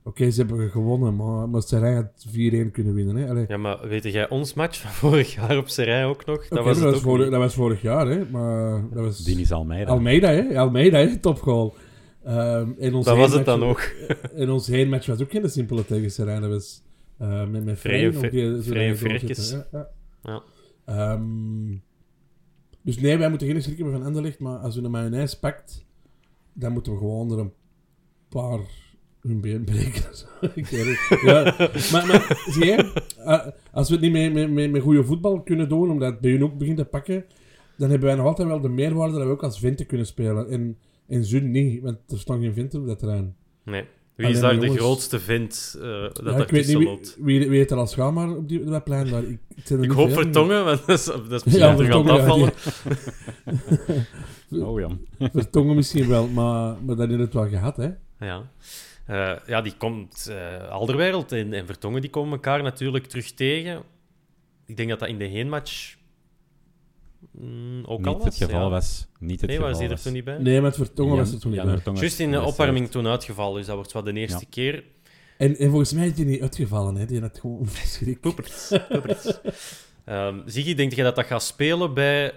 [0.05, 2.31] Oké, ze hebben gewonnen, maar, maar Serijn had 4-1
[2.73, 3.17] kunnen winnen.
[3.17, 3.29] Hè?
[3.29, 6.49] Allee, Ja, maar weet jij ons match van vorig jaar op Serijn ook nog?
[6.49, 7.31] Dat Oké, was dat, ook was vorig, niet.
[7.31, 8.25] dat was vorig jaar, hè?
[8.31, 9.25] Maar dat was...
[9.25, 9.91] Denis Almeida.
[9.91, 10.59] Almeida, hè?
[10.59, 11.17] Almeida, hè?
[11.19, 11.75] Topgoal.
[12.25, 13.93] Ehm in ons Dat was het dan ook.
[14.35, 16.41] In ons heenmatch was ook geen simpele tegen Serijn.
[16.41, 16.83] Dat was
[17.19, 18.11] eh, met, die- zo vrije
[18.99, 19.89] doorzetten, Ja,
[20.23, 20.43] ja.
[20.87, 21.21] Ja.
[22.89, 25.87] Dus nee, wij moeten geen schrik hebben van Anderlecht, maar als u een mayonaise pakt,
[26.53, 27.53] dan moeten we gewoon er een
[28.29, 28.61] paar
[29.21, 30.11] hun been breken.
[30.55, 31.21] Ik het.
[31.23, 31.43] ja,
[31.93, 35.91] maar, zie je, eh, als we het niet met, met, met, goede voetbal kunnen doen,
[35.91, 37.25] omdat het bij hun ook begint te pakken,
[37.77, 40.49] dan hebben wij nog altijd wel de meerwaarde dat we ook als Vente kunnen spelen.
[40.49, 43.37] En, en Zun niet, want er staan geen Vente op dat terrein.
[43.65, 43.85] Nee.
[44.19, 46.79] Wie is daar de jongens- grootste vent eh, dat Ja, er ik weet niet tussen
[46.79, 47.17] wie, loopt?
[47.19, 50.23] wie, wie het er al schaamhaar op, die, dat plein, maar ik, hoop veel.
[50.23, 52.53] Vertongen, want dat is, dat is misschien Ja, terug aan het ja, afvallen.
[54.51, 54.89] Oh ja.
[55.33, 57.89] Vertongen misschien wel, maar, maar dat heeft het wel gehad, hè.
[58.21, 58.51] Ja.
[59.07, 60.29] Eh, ja, die komt...
[60.31, 63.83] eh Alderwereld en, en Vertongen die komen elkaar natuurlijk terug tegen.
[64.67, 65.97] Ik denk dat dat in de heenmatch
[67.31, 68.25] mm, ook al Niet was.
[68.25, 68.69] het geval ja.
[68.69, 69.07] was.
[69.19, 70.39] Niet het Nee, geval was die er toen niet bij?
[70.39, 71.95] Nee, met Vertongen was het toen niet bij.
[71.95, 74.47] Juist in de opwarming toen uitgevallen, dus dat wordt wel de eerste Ja.
[74.51, 74.85] keer.
[75.39, 77.07] En, en volgens mij is die niet uitgevallen, hè.
[77.07, 78.21] Die had gewoon schrik.
[78.21, 78.73] Poepers.
[78.89, 79.33] Poepers.
[80.05, 82.33] Ehm, Ziggy, denk je dat dat gaat spelen bij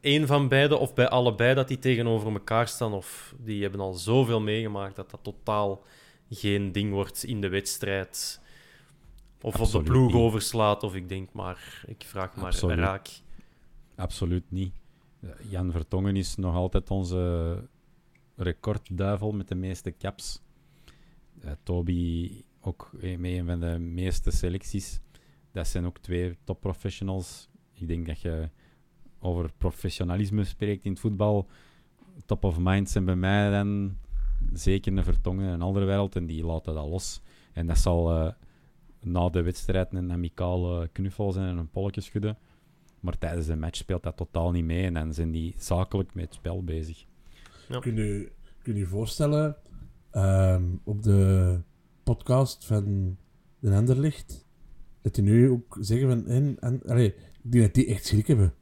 [0.00, 2.92] één van beide of bij allebei dat die tegenover elkaar staan?
[2.92, 5.82] Of die hebben al zoveel meegemaakt dat dat totaal
[6.30, 8.40] geen ding wordt in de wedstrijd?
[9.40, 10.14] Of op de ploeg niet.
[10.22, 12.78] overslaat, of ik denk maar, ik vraag maar Absoluut.
[12.78, 13.08] raak.
[14.02, 14.74] Absoluut niet.
[15.48, 17.56] Jan Vertongen is nog altijd onze
[18.36, 20.40] recordduivel met de meeste caps.
[21.40, 22.30] Eh, Toby
[22.60, 25.00] ook eh, mee een van de meeste selecties.
[25.52, 27.48] Dat zijn ook twee topprofessionals.
[27.74, 28.48] Ik denk dat je
[29.18, 31.48] over professionalisme spreekt in het voetbal.
[32.26, 33.96] Top of mind zijn bij mij dan
[34.52, 36.16] zeker een Vertongen en een andere wereld.
[36.16, 37.20] En die laten dat los.
[37.52, 38.32] En dat zal eh,
[39.00, 42.38] na de wedstrijd een amicale knuffel zijn en een polletje schudden.
[43.02, 44.84] Maar tijdens de match speelt dat totaal niet mee.
[44.84, 47.04] En dan zijn die zakelijk met het spel bezig.
[47.80, 48.30] Kun je
[48.62, 49.56] kun je je voorstellen,
[50.10, 51.58] ehm, op de
[52.02, 53.16] podcast van
[53.58, 54.46] de Anderlicht,
[55.00, 56.26] dat die nu ook zeggen van...
[56.26, 58.54] En, en, allee, ik denk dat die echt schrik hebben.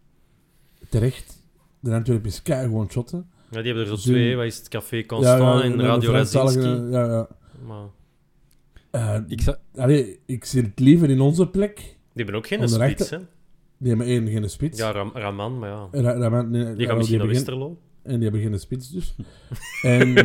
[0.88, 1.42] Terecht.
[1.80, 3.30] De Antwerpen is kei gewoon shotten.
[3.50, 6.68] Ja, die hebben er zo twee, wat is het Café Constant en Radio Razinski.
[6.68, 7.28] Ja, ja.
[7.66, 7.86] Maar
[8.90, 11.76] Eh, Ik zou, allee, ik zit het liever in onze plek.
[11.76, 13.18] die hebben ook geen spits, hè?
[13.80, 14.78] Die hebben één, geen spits.
[14.78, 15.88] Ja, Ram- Raman, maar ja.
[15.90, 17.78] Ra- nee, Die ja, gaat misschien naar Westerlo.
[18.02, 19.14] En die hebben geen spits dus.
[19.82, 20.16] en,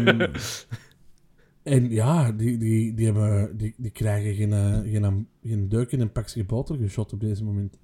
[1.63, 5.99] en ja, die, die, die, hebben, die, die krijgen geen, eh, geen, geen deuk in
[6.01, 7.77] een pakje boter geschot op deze moment.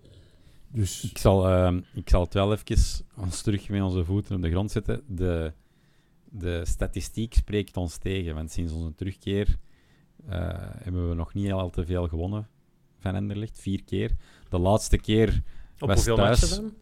[0.67, 4.41] Dus ik, zal, ehm, ik zal het wel even ons terug met onze voeten op
[4.41, 5.01] de grond zetten.
[5.07, 5.53] De
[6.31, 8.35] de statistiek spreekt ons tegen.
[8.35, 9.57] Want sinds onze terugkeer
[10.27, 12.47] eh, hebben we nog niet al te veel gewonnen
[12.99, 13.61] van Anderlecht.
[13.61, 14.11] Vier keer.
[14.49, 15.43] De laatste keer
[15.81, 16.73] Op was hoeveel thuis matchen dan?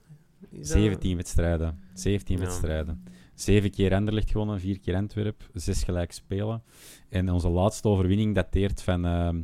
[0.60, 1.80] Is dat- 17 wedstrijden.
[1.94, 2.44] 17 Ja.
[2.44, 3.04] wedstrijden.
[3.34, 6.64] Zeven keer Anderlecht gewonnen, vier keer Antwerp, zes gelijk spelen.
[7.10, 9.42] En onze laatste overwinning dateert van ehm,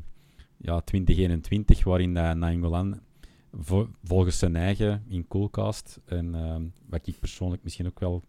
[0.57, 2.99] ja, 2021, waarin dat Nainggolan
[3.53, 8.23] vo- volgens zijn eigen in Coolcast, en ehm, wat ik persoonlijk misschien ook wel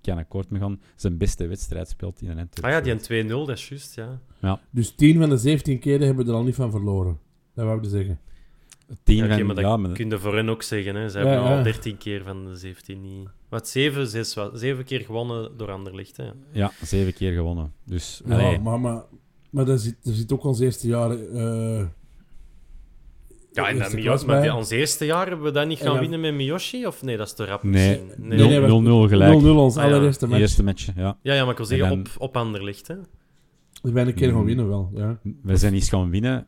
[0.00, 2.66] kan akkoord mee gaan, zijn beste wedstrijd speelt in een Antwerp.
[2.66, 3.94] Ah ja, die een 2-0, dat is juist,
[4.40, 4.60] ja.
[4.70, 7.18] Dus 10 van de 17 keren hebben we er al niet van verloren.
[7.54, 8.20] Dat wou ik dus zeggen.
[9.02, 10.94] Tien Ja, oké, van- maar dat ja, maar- kun je voor hen ook zeggen.
[10.94, 11.08] Hè.
[11.08, 11.56] Ze Ja, hebben ja.
[11.56, 13.28] al 13 keer van de 17 niet...
[13.48, 16.16] Wat, 7, 6, wat, 7 keer gewonnen door Anderlicht.
[16.16, 16.24] Hè.
[16.52, 17.72] ja, zeven keer gewonnen.
[17.84, 19.02] Dus, Ja, allee, maar, maar,
[19.50, 21.10] maar er, zit, er zit ook ons eerste jaar...
[21.10, 21.84] eh,
[23.52, 24.40] Ja, en eerste dan maar bij.
[24.42, 26.86] die- ons eerste jaar hebben we dat niet gaan dan- winnen met Miyoshi?
[26.86, 28.26] Of nee, dat is te rap nee, misschien.
[28.28, 29.40] Nee, nee, we- 0-0 gelijk.
[29.40, 29.90] 0-0 ons Ah, ja.
[29.90, 30.40] allereerste match.
[30.40, 31.18] Eerste match, ja.
[31.22, 32.86] Ja, ja, maar ik wil zeggen En dan- op, op Anderlicht.
[32.88, 32.94] Hè.
[33.82, 34.44] Dus wij een keer gaan Mm.
[34.46, 35.18] winnen wel, ja.
[35.42, 36.46] We zijn eens gaan winnen.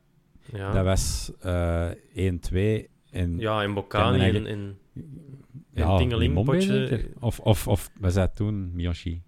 [0.52, 0.72] Ja.
[0.72, 2.88] Dat was eh 1-2.
[3.10, 4.78] En ja, Ja, Bocani maar en, en,
[5.74, 6.36] ja, en Tingeling?
[7.20, 9.22] Of, of, of was dat toen Miyoshi?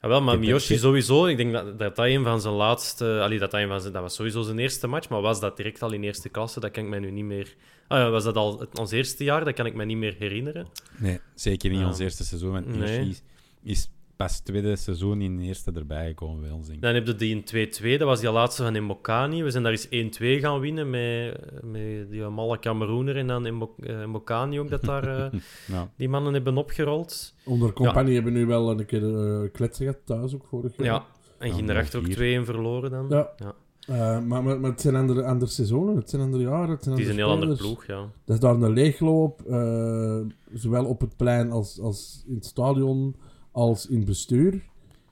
[0.00, 1.26] Ja, wel, maar Miyoshi sowieso.
[1.26, 3.20] Ik denk dat dat, dat een van zijn laatste...
[3.22, 5.82] Allee, dat, een van zijn, dat was sowieso zijn eerste match, maar was dat direct
[5.82, 6.60] al in eerste klasse?
[6.60, 7.54] Dat kan ik mij nu niet meer...
[7.88, 9.44] Ah, ja, was dat al het- ons eerste jaar?
[9.44, 10.66] Dat kan ik me niet meer herinneren.
[10.98, 11.86] Nee, zeker niet Ja.
[11.86, 12.50] ons eerste seizoen.
[12.52, 12.78] Want Nee.
[12.78, 13.22] Miyoshi is,
[13.62, 16.82] is pas tweede seizoen in de eerste erbij gekomen bij ons, denk ik.
[16.82, 19.42] Dan heb je die in 2-2, dat was die laatste van Mbokani.
[19.42, 23.74] We zijn daar eens 1-2 gaan winnen met, met die malle Cameroener en dan Mbo-
[23.82, 25.40] eh, Mbokani ook, dat daar eh,
[25.76, 25.90] Ja.
[25.96, 27.34] die mannen hebben opgerold.
[27.44, 30.86] Onder compagnie hebben we nu wel een keer eh kletsen gehad thuis ook vorig jaar.
[30.86, 31.04] Ja,
[31.38, 32.10] en Ja, ging erachter ook 0-4.
[32.12, 33.06] 2 in verloren dan.
[33.08, 33.30] Ja.
[33.36, 33.54] Ja.
[33.86, 36.70] Eh, maar, maar, maar het zijn andere, andere seizoenen, het zijn andere jaren.
[36.70, 37.74] Het zijn Het is een heel andere spelers.
[37.74, 38.10] ploeg, ja.
[38.24, 40.18] Dat is daar een leegloop, eh,
[40.52, 43.16] zowel op het plein als, als in het stadion,
[43.56, 44.54] als in het bestuur.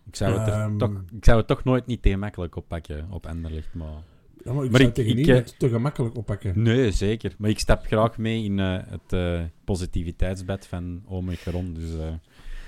[0.06, 0.78] Ik, zou het er Ehm.
[0.78, 4.02] toch, ik zou het toch nooit niet te gemakkelijk oppakken op Anderlecht, maar...
[4.44, 6.62] Ja, maar ik Maar zou ik- tegen ik, niemand eh, te gemakkelijk oppakken.
[6.62, 7.34] Nee, zeker.
[7.38, 11.74] Maar ik stap graag mee in eh, het eh, positiviteitsbed van Omicron.
[11.74, 12.12] Dus eh,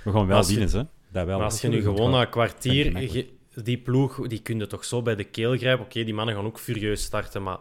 [0.04, 0.82] we gaan wel winnen, hè.
[1.12, 1.36] Dat wel.
[1.36, 3.00] Maar als je nu gewoon na een kwartier...
[3.12, 5.84] Je- die ploeg, die kun je toch zo bij de keel grijpen.
[5.84, 7.58] Oké, die mannen gaan ook furieus starten, maar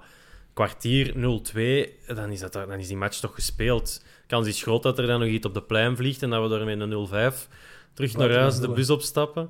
[0.53, 1.17] kwartier 0-2,
[2.15, 4.03] dan is, dat, dan is die match toch gespeeld.
[4.27, 6.65] Kans is groot dat er dan nog iets op de plein vliegt en dat we
[6.65, 7.47] met een 0-5
[7.95, 9.49] terug naar huis de bus opstappen.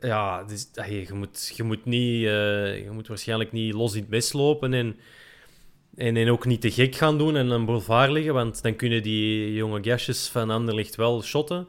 [0.00, 4.00] Ja, dus, hey, je, moet, je, moet niet, eh, je moet waarschijnlijk niet los in
[4.00, 4.96] het mes lopen en,
[5.96, 9.02] en, en ook niet te gek gaan doen en een boulevard liggen, want dan kunnen
[9.02, 11.68] die jonge gastjes van Anderlecht wel shotten.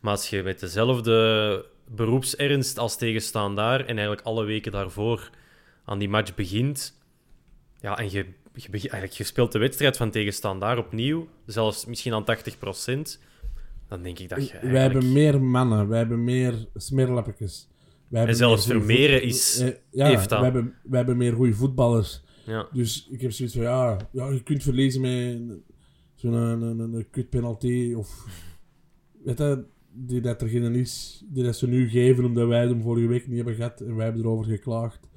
[0.00, 5.30] Maar als je met dezelfde beroepsernst als tegenstander en eigenlijk alle weken daarvoor
[5.84, 6.98] aan die match begint,
[7.80, 12.24] ja, en je, je, eigenlijk, je speelt de wedstrijd van tegenstander opnieuw, zelfs misschien aan
[12.24, 13.18] 80%,
[13.90, 17.68] dan denk ik dat je Wij hebben meer mannen, wij hebben meer smeerlappetjes.
[18.10, 20.40] Hebben zelfs Vermeeren voet- is- eh, ja, heeft dat.
[20.40, 22.22] wij hebben, wij hebben meer goede voetballers.
[22.46, 22.68] Ja.
[22.72, 25.58] Dus ik heb zoiets van, ja, ja je kunt verliezen met
[26.14, 28.26] zo'n een, een, een, een kutpenalty of...
[29.24, 32.82] Weet je, die dat er geen is, die dat ze nu geven omdat wij hem
[32.82, 35.08] vorige week niet hebben gehad en wij hebben erover geklaagd.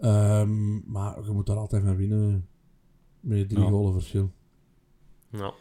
[0.00, 2.48] Ehm, maar je moet daar altijd van winnen
[3.20, 3.92] met drie Ja.
[3.92, 4.32] verschil.
[5.32, 5.52] Ja.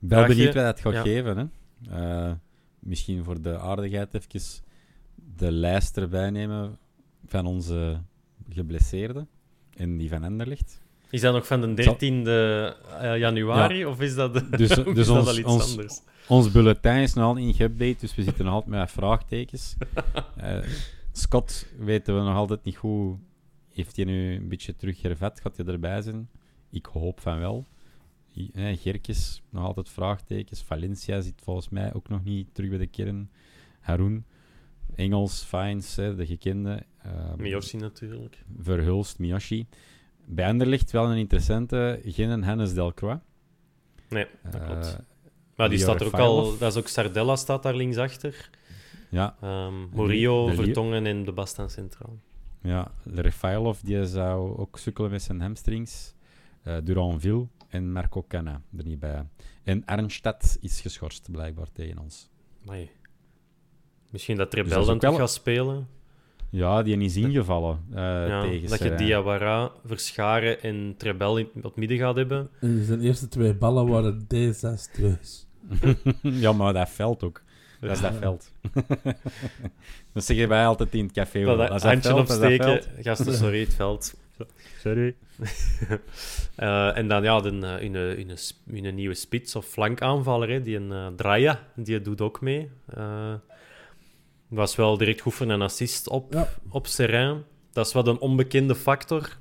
[0.00, 1.02] Ik ben je- benieuwd wat dat gaat ja.
[1.02, 1.36] geven.
[1.36, 1.44] Hè?
[2.28, 2.32] Eh,
[2.78, 4.62] misschien voor de aardigheid even
[5.36, 6.78] de lijst erbij nemen
[7.26, 8.00] van onze
[8.50, 9.28] geblesseerden
[9.76, 10.80] en die van Anderlecht.
[11.10, 12.30] Is dat nog van de 13e
[13.00, 16.00] eh, januari, of is dat, Dus- dus is ons- al iets ons- anders?
[16.28, 19.74] Ons bulletin is nog altijd niet geüpdate, dus we zitten nog altijd met vraagtekens.
[20.36, 20.58] Eh,
[21.12, 23.16] Scott weten we nog altijd niet goed.
[23.72, 25.40] Heeft hij nu een beetje terug hervat?
[25.40, 26.28] Gaat hij erbij zijn?
[26.70, 27.66] Ik hoop van wel.
[28.54, 30.62] Eh, Gerkes, nog altijd vraagtekens.
[30.62, 33.30] Valencia zit volgens mij ook nog niet terug bij de kern.
[33.80, 34.24] Haroun,
[34.94, 36.82] Engels, Fines, de gekende.
[37.02, 38.44] Eh, Miyoshi natuurlijk.
[38.60, 39.66] Verhulst, Miyoshi.
[40.24, 43.20] Bij Anderlecht wel een interessante, geen Hennis Delcroix.
[44.08, 44.98] Nee, dat Eh, klopt.
[45.56, 46.58] Maar die staat er ook al...
[46.58, 48.50] Dat is ook Sardella staat daar linksachter.
[49.10, 52.18] ja, Ehm Leo- Vertongen en de Bastan Centraal.
[52.62, 56.14] Ja, Refailov die zou ook sukkelen met zijn hamstrings.
[56.62, 59.26] Eh Duranville en Marco Canna er niet bij.
[59.62, 62.28] En Arnstad is geschorst, blijkbaar, tegen ons.
[62.66, 62.90] Amai.
[64.10, 65.88] Misschien dat Dus is dan wel- gaat spelen.
[66.50, 67.96] Ja, die is ingevallen eh,
[68.28, 68.94] Ja, tegen dat je.
[68.94, 72.48] Diawara, Verscharen en Trebel in het midden gaat hebben.
[72.60, 75.46] En zijn eerste twee ballen waren desastreus.
[76.22, 77.42] ja, maar dat veld ook.
[77.80, 78.52] Dat is dat veld.
[80.12, 81.44] dat zeggen wij altijd in het café.
[81.44, 82.82] Dat, Dat is dat handje veld, dat is dat opsteken.
[82.92, 83.04] veld.
[83.06, 84.14] Gasten, sorry, het veld.
[84.78, 85.14] Sorry.
[86.56, 90.76] Eh, en dan ja, de, eh, hun, sp- hun nieuwe spits of flankaanvaller, hè, die
[90.76, 92.68] een Draya, die doet ook mee.
[92.86, 93.34] Eh,
[94.48, 96.48] Was wel direct goed voor een assist op, Ja.
[96.68, 97.42] op Serrain.
[97.72, 99.36] Dat is wat een onbekende factor.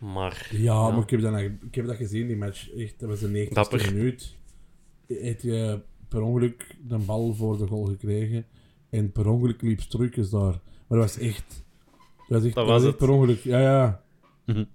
[0.00, 2.70] Maar Ja, maar ik heb, dat, ik heb dat gezien, die match.
[2.74, 3.92] Echt, dat was 90ste Dapper.
[3.94, 4.36] minuut.
[5.06, 8.46] Heeft je per ongeluk de bal voor de goal gekregen.
[8.90, 10.60] En per ongeluk liep Struikens daar.
[10.86, 11.64] Maar dat was echt...
[12.28, 12.96] Dat was Dat het.
[12.96, 13.40] per ongeluk.
[13.44, 14.00] Ja, ja.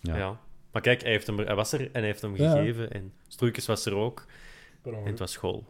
[0.00, 0.16] Ja.
[0.16, 0.40] ja.
[0.72, 2.50] Maar kijk, hij, heeft hem, hij was er en hij heeft hem Ja.
[2.52, 2.90] gegeven.
[2.92, 4.26] En Stroeikens was er ook.
[4.84, 5.64] En het was goal.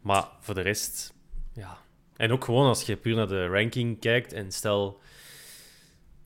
[0.00, 1.14] Maar voor de rest,
[1.52, 1.78] ja.
[2.16, 5.00] En ook gewoon als je puur naar de ranking kijkt en stel.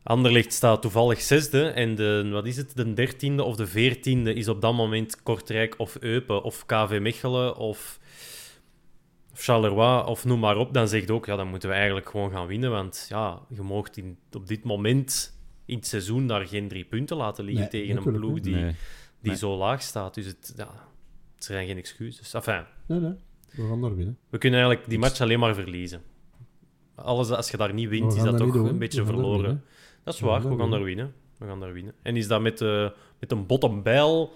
[0.02, 4.48] Anderlecht staat toevallig zesde en de, wat is het, de dertiende of de veertiende is
[4.48, 7.98] op dat moment Kortrijk of Eupen of KV Mechelen of
[9.34, 10.74] Charleroi of noem maar op.
[10.74, 13.62] Dan zeg je ook, ja, dan moeten we eigenlijk gewoon gaan winnen, want ja, je
[13.62, 17.86] moogt in, op dit moment in het seizoen daar geen drie punten laten liggen Nee,
[17.86, 18.64] tegen een ploeg die, Nee.
[19.20, 19.36] die Nee.
[19.36, 20.14] zo laag staat.
[20.14, 20.68] Dus het, ja,
[21.34, 22.34] het zijn geen excuses.
[22.34, 23.14] Enfin, Nee, nee.
[23.50, 24.18] We gaan daar winnen.
[24.30, 26.02] we kunnen eigenlijk die match alleen maar verliezen.
[26.94, 29.64] Alles, als je daar niet wint, is dat toch een beetje verloren.
[30.04, 31.14] Dat is waar, we gaan daar winnen.
[31.38, 31.94] We gaan daar winnen.
[32.02, 32.88] En is dat met, eh,
[33.20, 34.32] met een bottenbijl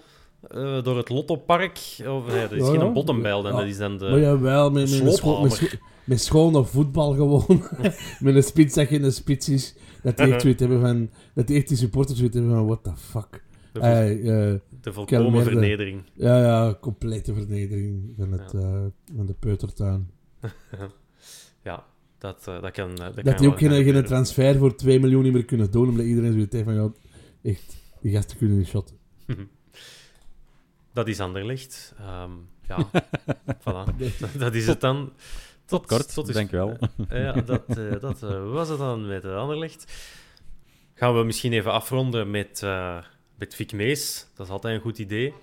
[0.49, 1.77] eh, door het Lottopark?
[2.07, 2.91] Of, nee, dat is Ja, geen ja.
[2.91, 3.57] bottenbijl, dan, Ja.
[3.59, 4.09] dat is dan de...
[4.09, 5.41] Maar jawel, met, met, scho- sloophamer.
[5.41, 7.45] met, scho- met schone voetbal gewoon.
[8.19, 9.75] met een spits dat geen spits is.
[10.03, 11.09] Dat die echt zoiets hebben van...
[11.33, 12.65] Dat die echt die supporters zoiets hebben van...
[12.65, 13.43] What the fuck.
[13.73, 16.01] de, vol- eh, de volkomen vernedering.
[16.13, 18.83] ja, ja, complete vernedering van, het, eh,
[19.15, 20.09] van de peutertuin.
[21.63, 21.83] Ja,
[22.17, 25.33] dat, dat kan Dat, Dat kan die ook geen, geen transfer voor 2 miljoen niet
[25.33, 26.75] meer kunnen doen, omdat iedereen zoiets heeft van...
[26.75, 26.91] Ja,
[27.41, 28.95] echt, die gasten kunnen niet shotten.
[30.97, 31.93] Dat is Anderlecht.
[31.99, 32.31] Ehm
[32.67, 32.77] ja,
[33.63, 33.95] voilà.
[34.37, 35.13] Dat, is het dan.
[35.65, 36.77] Tot, Kort, tot is- denk wel.
[37.09, 39.93] Eh, ja, dat, eh, dat eh, was het dan met uh, Anderlecht.
[40.93, 42.97] Gaan we misschien even afronden met, eh
[43.35, 44.27] met Vic Mees.
[44.35, 45.33] Dat is altijd een goed idee.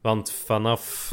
[0.00, 1.08] Want vanaf,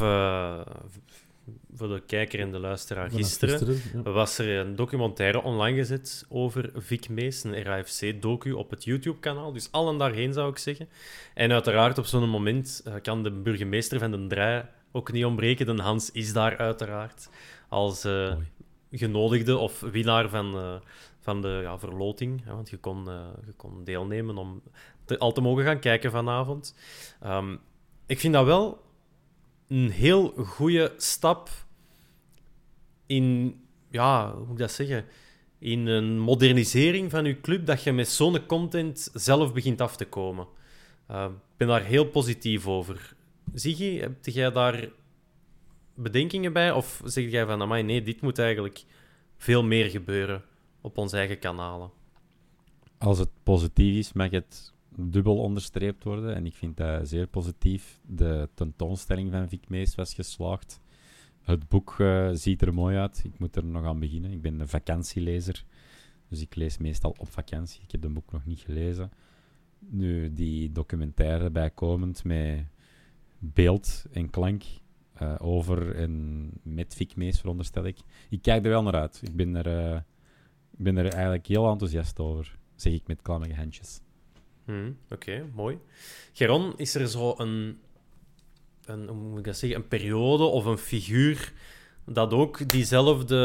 [1.74, 4.12] voor de kijker en de luisteraar, gisteren, ja.
[4.12, 9.52] was er een documentaire online gezet over Vic Mees, een RAFC-docu op het YouTube-kanaal.
[9.52, 10.88] Dus allen daarheen, zou ik zeggen.
[11.34, 15.76] En uiteraard, op zo'n moment eh, kan de burgemeester van Den Draai ook niet ontbreken.
[15.76, 17.28] De Hans is daar uiteraard
[17.68, 18.36] als eh,
[18.90, 20.74] genodigde of winnaar van, eh,
[21.20, 22.44] van de ja, verloting.
[22.44, 23.04] Hè, want je kon,
[23.46, 24.62] je kon deelnemen om
[25.04, 26.74] te, al te mogen gaan kijken vanavond.
[27.20, 27.56] Ehm,
[28.06, 28.88] ik vind dat wel
[29.70, 31.50] een heel goede stap
[33.06, 33.54] in,
[33.90, 35.04] ja, hoe moet ik dat zeggen?
[35.58, 40.04] In een modernisering van je club, dat je met zo'n content zelf begint af te
[40.04, 40.46] komen.
[41.10, 43.14] Uh, ik ben daar heel positief over.
[43.54, 44.88] Ziggy, heb jij daar
[45.94, 46.72] bedenkingen bij?
[46.72, 48.84] Of zeg jij van, amai, nee, dit moet eigenlijk
[49.36, 50.44] veel meer gebeuren
[50.80, 51.90] op onze eigen kanalen?
[52.98, 56.34] Als het positief is, mag het dubbel onderstreept worden.
[56.34, 58.00] En ik vind dat zeer positief.
[58.06, 60.80] De tentoonstelling van Vic Mees was geslaagd.
[61.40, 63.22] Het boek uh, ziet er mooi uit.
[63.24, 64.32] Ik moet er nog aan beginnen.
[64.32, 65.64] Ik ben een vakantielezer.
[66.28, 67.82] Dus ik lees meestal op vakantie.
[67.82, 69.10] Ik heb het boek nog niet gelezen.
[69.78, 72.66] Nu, die documentaire bijkomend met
[73.38, 74.62] beeld en klank
[75.22, 77.98] uh, over en met Vic Mees, veronderstel ik.
[78.30, 79.20] Ik kijk er wel naar uit.
[79.22, 79.96] Ik ben er, uh,
[80.70, 84.00] ik ben er eigenlijk heel enthousiast over, zeg ik met klammige handjes.
[84.64, 85.78] Hmm, Oké, okay, mooi.
[86.32, 87.78] Geron, is er zo een,
[88.84, 91.52] een, hoe moet ik dat zeggen, een periode of een figuur
[92.06, 93.36] dat ook diezelfde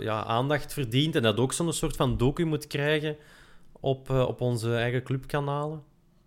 [0.00, 3.16] ja, aandacht verdient en dat ook zo'n soort van docu moet krijgen
[3.80, 5.82] op, uh, op onze eigen clubkanalen?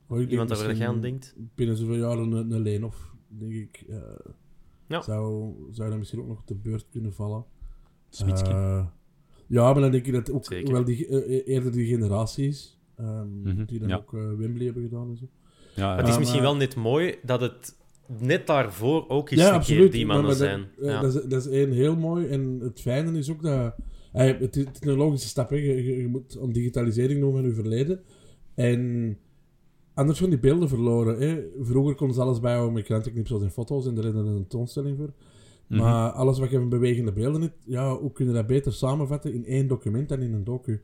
[0.07, 1.35] Oh, Iemand waar je aan denkt?
[1.55, 3.83] Binnen zoveel jaren een, een leen of denk ik.
[3.89, 3.97] Uh,
[4.87, 5.01] ja.
[5.01, 7.45] zou, zou dat misschien ook nog te beurt kunnen vallen.
[8.25, 8.85] Uh,
[9.47, 10.73] ja, maar dan denk ik dat ook Zeker.
[10.73, 12.79] wel die, eerder die generatie is.
[12.99, 13.65] Um, Mhm, mm -hmm.
[13.65, 13.95] Die dan ja.
[13.95, 15.25] ook Wembley hebben gedaan en zo.
[15.75, 17.75] Ja, het is misschien wel net mooi dat het
[18.07, 19.81] net daarvoor ook eens ja, een absoluut.
[19.81, 20.67] keer die mannen maar zijn.
[20.75, 21.01] Dat, eh, ja.
[21.01, 22.27] dat, is, dat is één heel mooi.
[22.27, 23.75] En het fijne is ook dat...
[24.13, 25.49] eh, het, is, een logische stap.
[25.49, 25.55] Hè.
[25.55, 27.99] Je, je, je moet aan digitalisering doen van je verleden.
[28.55, 29.17] En
[29.93, 31.19] anders gaan die beelden verloren.
[31.19, 31.43] Hè.
[31.61, 33.87] Vroeger kon ze alles bijhouden met krantenknipsels en foto's.
[33.87, 35.13] En daar hadden we een tentoonstelling voor.
[35.67, 35.79] Mhm.
[35.79, 39.33] Maar alles wat je van bewegende beelden hebt, ja, hoe kun je dat beter samenvatten
[39.33, 40.81] in één document dan in een docu?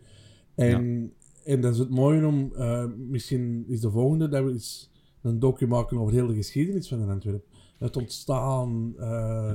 [0.56, 1.14] En,
[1.44, 4.90] en dat is het mooie om, uh, misschien is de volgende, dat we eens
[5.22, 7.50] een docu maken over heel de geschiedenis van de Antwerpen.
[7.80, 9.52] Het ontstaan, uh,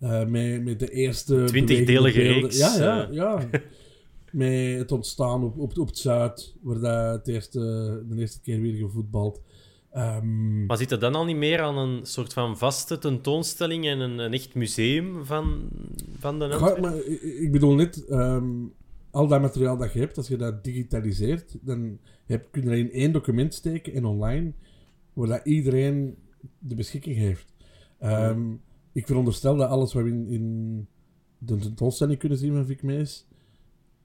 [0.00, 1.44] uh, met, met de eerste...
[1.44, 3.14] Twintigdelige reeks, Ja, ja, eh.
[3.14, 3.48] ja.
[4.32, 7.60] met het ontstaan op, op, op het Zuid, waar dat het eerste,
[8.08, 9.40] de eerste keer weer gevoetbald.
[9.96, 14.00] Um, Maar zit er dan al niet meer aan een soort van vaste tentoonstelling en
[14.00, 15.68] een, een echt museum van,
[16.18, 16.82] van de Antwerpen?
[16.82, 18.72] maar, ik, ik bedoel net, um,
[19.14, 22.78] al dat materiaal dat je hebt, als je dat digitaliseert, dan heb, kun je dat
[22.78, 24.52] in één document steken en online,
[25.12, 26.16] waar dat iedereen
[26.58, 27.54] de beschikking heeft.
[28.02, 28.60] Um,
[28.92, 30.86] ik veronderstel dat alles wat we in, in
[31.38, 33.26] de tentoonstelling kunnen zien van Vic Mees,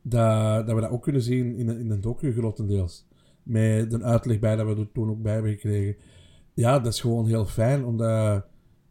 [0.02, 3.08] dat, dat we dat ook kunnen zien in, in een docu grotendeels.
[3.44, 5.96] Met een uitleg bij dat we er toen ook bij hebben gekregen.
[6.54, 8.46] Ja, dat is gewoon heel fijn, omdat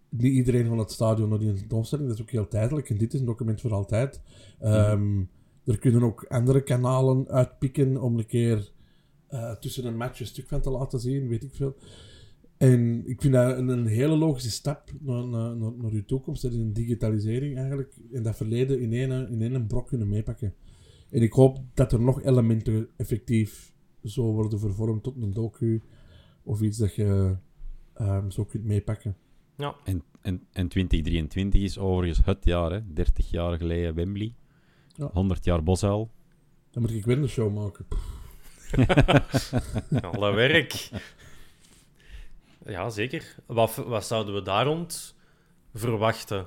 [0.08, 2.90] niet iedereen van het stadion naar die tentoonstelling, dat is ook heel tijdelijk.
[2.90, 4.20] En dit is een document voor altijd.
[4.58, 5.20] Ehm,
[5.68, 8.72] Er kunnen ook andere kanalen uitpikken om een keer
[9.26, 11.76] eh, tussen een match een stuk van te laten zien, weet ik veel.
[12.56, 16.42] En ik vind dat een, een hele logische stap naar, naar, naar, naar uw toekomst.
[16.42, 17.96] Dat is een digitalisering eigenlijk.
[18.12, 20.54] En dat verleden in één, in één brok kunnen meepakken.
[21.10, 23.72] En ik hoop dat er nog elementen effectief
[24.04, 25.82] zo worden vervormd tot een docu.
[26.42, 27.36] Of iets dat je
[27.94, 29.16] ehm, zo kunt meepakken.
[29.56, 32.92] Ja, En, en, en 2023 is overigens het jaar, hè.
[32.92, 34.34] 30 jaar geleden Wembley.
[34.98, 35.10] Ja.
[35.12, 36.10] 100 jaar Bosuil.
[36.70, 37.86] Dan moet ik weer een show maken.
[40.12, 40.90] al dat werk.
[42.66, 43.34] Ja, zeker.
[43.46, 45.14] Wat, wat zouden we daar rond
[45.74, 46.46] verwachten?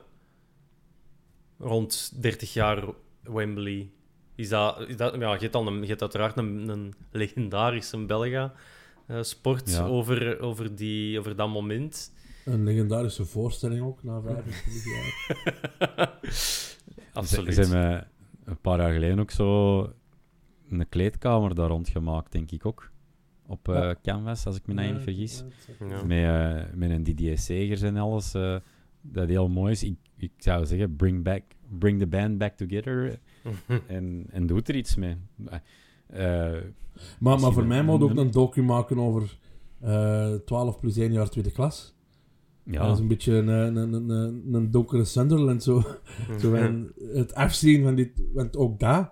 [1.57, 2.83] Rond 30 jaar
[3.23, 3.91] Wembley.
[4.35, 8.05] Is dat, is dat, ja, je hebt, dan een, je hebt uiteraard een, een legendarische
[8.05, 8.53] Belga
[9.07, 9.85] eh, sport Ja.
[9.85, 12.13] over, over, die, over dat moment.
[12.45, 16.19] Een legendarische voorstelling ook, na 25 jaar.
[17.13, 17.53] Absoluut.
[17.53, 18.10] Ze hebben
[18.45, 19.79] een paar jaar geleden ook zo
[20.69, 22.91] een kleedkamer daar rondgemaakt, denk ik ook.
[23.47, 23.95] Op eh, Ja.
[24.01, 25.43] Canvas, als ik me nou Ja, niet vergis.
[25.89, 26.03] ja.
[26.03, 26.23] Met,
[26.67, 28.33] eh, met een Didier Segers en alles.
[28.33, 28.55] eh,
[29.01, 29.83] dat heel mooi is.
[29.83, 31.43] Ik, ik zou zeggen, bring, back,
[31.79, 33.19] bring the band back together.
[33.87, 35.15] en, en doe er iets mee.
[36.07, 36.51] Eh,
[37.19, 39.37] Maar, maar voor mij moet ook een- docu maken over
[39.79, 41.93] eh 12 plus 1 jaar tweede klas.
[42.63, 45.63] Ja, Dat is een beetje een, een, een, een, een donkere Sunderland.
[45.63, 45.83] Zo.
[46.39, 48.09] zo en het afzien van dit.
[48.33, 49.11] Want ook dat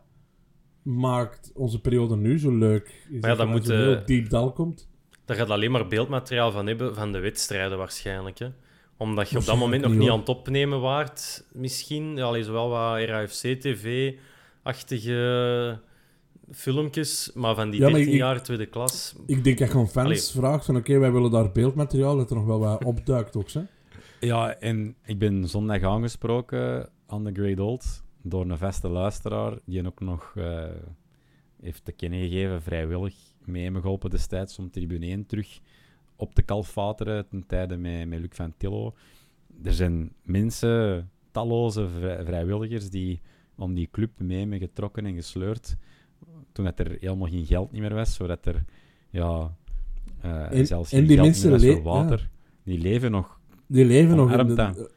[0.82, 2.88] maakt onze periode nu zo leuk.
[2.88, 4.90] Is Maar ja, dat dat er zo moet, heel eh, diep dal komt.
[5.26, 8.40] Daar gaat alleen maar beeldmateriaal van hebben van de wedstrijden waarschijnlijk.
[8.40, 8.48] Hè?
[8.98, 10.12] Omdat je op dat moment nog niet, hoor.
[10.12, 12.16] aan het opnemen waart, misschien.
[12.16, 15.80] Ja, allee, zowel wat RAFC-TV-achtige
[16.52, 19.16] filmpjes, maar van die Ja, maar 13 ik- jaar tweede klas.
[19.26, 20.22] Ik denk dat gewoon fans Allee.
[20.22, 23.50] vraagt van oké, wij willen daar beeldmateriaal, dat er nog wel wat opduikt ook.
[23.52, 23.62] Hè?
[24.20, 29.86] Ja, en ik ben zondag aangesproken aan de Great Old door een vaste luisteraar die
[29.86, 30.64] ook nog eh,
[31.62, 35.60] heeft te kennen gegeven, vrijwillig mee me geholpen destijds om tribune 1 terug
[36.16, 38.94] op te kalfateren ten tijde met, met Luc van Tillo.
[39.64, 43.22] Er zijn mensen, talloze vrij- vrijwilligers, die
[43.58, 45.76] om die club mee me getrokken en gesleurd
[46.60, 48.66] toen het er helemaal geen geld niet meer was, zodat er
[49.10, 49.56] ja,
[50.22, 52.30] eh, En- zelfs en geen die geld mensen meer was voor water.
[52.64, 53.40] Die leven nog.
[53.68, 54.90] Die leven nog in de, dat.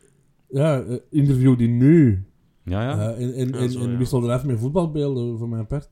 [0.49, 2.25] ja, eh, interview die nu
[2.65, 2.99] Ja, ja.
[3.15, 3.97] Eh, en en, Ja, en, zo, en ja.
[3.99, 5.89] wissel er even met voetbalbeelden voor mijn part.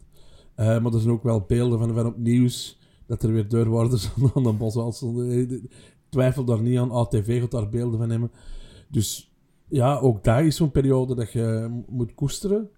[0.55, 4.11] Eh, maar er zijn ook wel beelden van, van op nieuws dat er weer deurwaarders
[4.35, 5.31] aan- de bos stonden.
[5.51, 5.62] Ik
[6.09, 6.91] twijfel daar niet aan.
[6.91, 8.31] ATV gaat daar beelden van nemen.
[8.89, 9.33] Dus
[9.68, 12.68] ja, ook daar is zo'n periode dat je moet koesteren.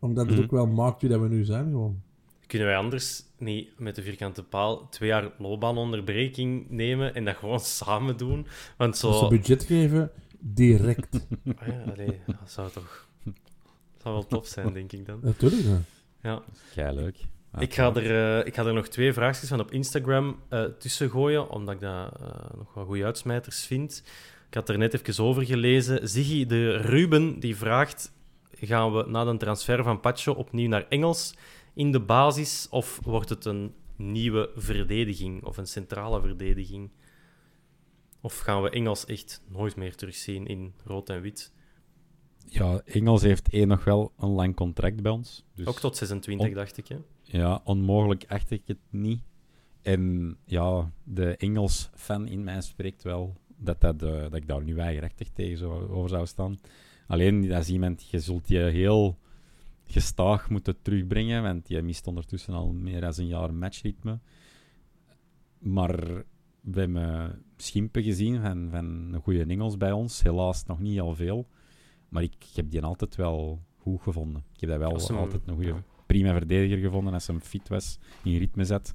[0.00, 0.44] Omdat het Mhm.
[0.44, 1.64] ook wel maakt wie dat we nu zijn.
[1.64, 2.02] Gewoon.
[2.48, 7.60] Kunnen wij anders niet met de vierkante paal twee jaar loopbaanonderbreking nemen en dat gewoon
[7.80, 8.46] samen doen?
[8.76, 9.08] Want zo...
[9.08, 11.08] Als ze budget geven, direct.
[11.60, 13.06] Ah ja, allee, dat zou toch...
[13.24, 15.18] Dat zou wel tof zijn, denk ik dan.
[15.22, 15.62] Natuurlijk.
[15.62, 15.82] ja.
[16.22, 16.42] Ja.
[16.74, 17.16] Kei leuk.
[17.58, 21.10] Ik ga, er, eh, ik ga er nog twee vraagjes van op Instagram eh, tussen
[21.10, 24.02] gooien, omdat ik dat eh, nog wel goede uitsmijters vind.
[24.48, 26.08] Ik had er net even over gelezen.
[26.08, 28.12] Ziggy de Ruben die vraagt:
[28.60, 31.34] gaan we na de transfer van Pacho opnieuw naar Engels
[31.78, 36.90] in de basis, of wordt het een nieuwe verdediging of een centrale verdediging?
[38.20, 41.52] Of gaan we Engels echt nooit meer terugzien in rood en wit?
[42.46, 45.44] Ja, Engels heeft één nog wel een lang contract bij ons.
[45.54, 46.88] Dus Ook tot 26, on- dacht ik.
[46.88, 46.96] Hè?
[47.22, 49.20] Ja, onmogelijk acht ik het niet.
[49.82, 54.74] En ja, de Engels-fan in mij spreekt wel dat, dat, eh, dat ik daar nu
[54.74, 56.58] weigerachtig tegen zou, over zou staan.
[57.06, 59.18] Alleen, dat is iemand, je zult je heel
[59.92, 64.18] gestaag moeten terugbrengen, want je mist ondertussen al meer dan een jaar matchritme.
[65.58, 66.24] Maar
[66.60, 70.22] we hebben schimpen gezien van, van een goede Engels bij ons.
[70.22, 71.48] Helaas nog niet al veel.
[72.08, 74.44] Maar ik, ik heb die altijd wel goed gevonden.
[74.54, 75.82] Ik heb dat wel hem- altijd een goede, ja.
[76.06, 78.94] prima verdediger gevonden als hij fit was, in ritme zet.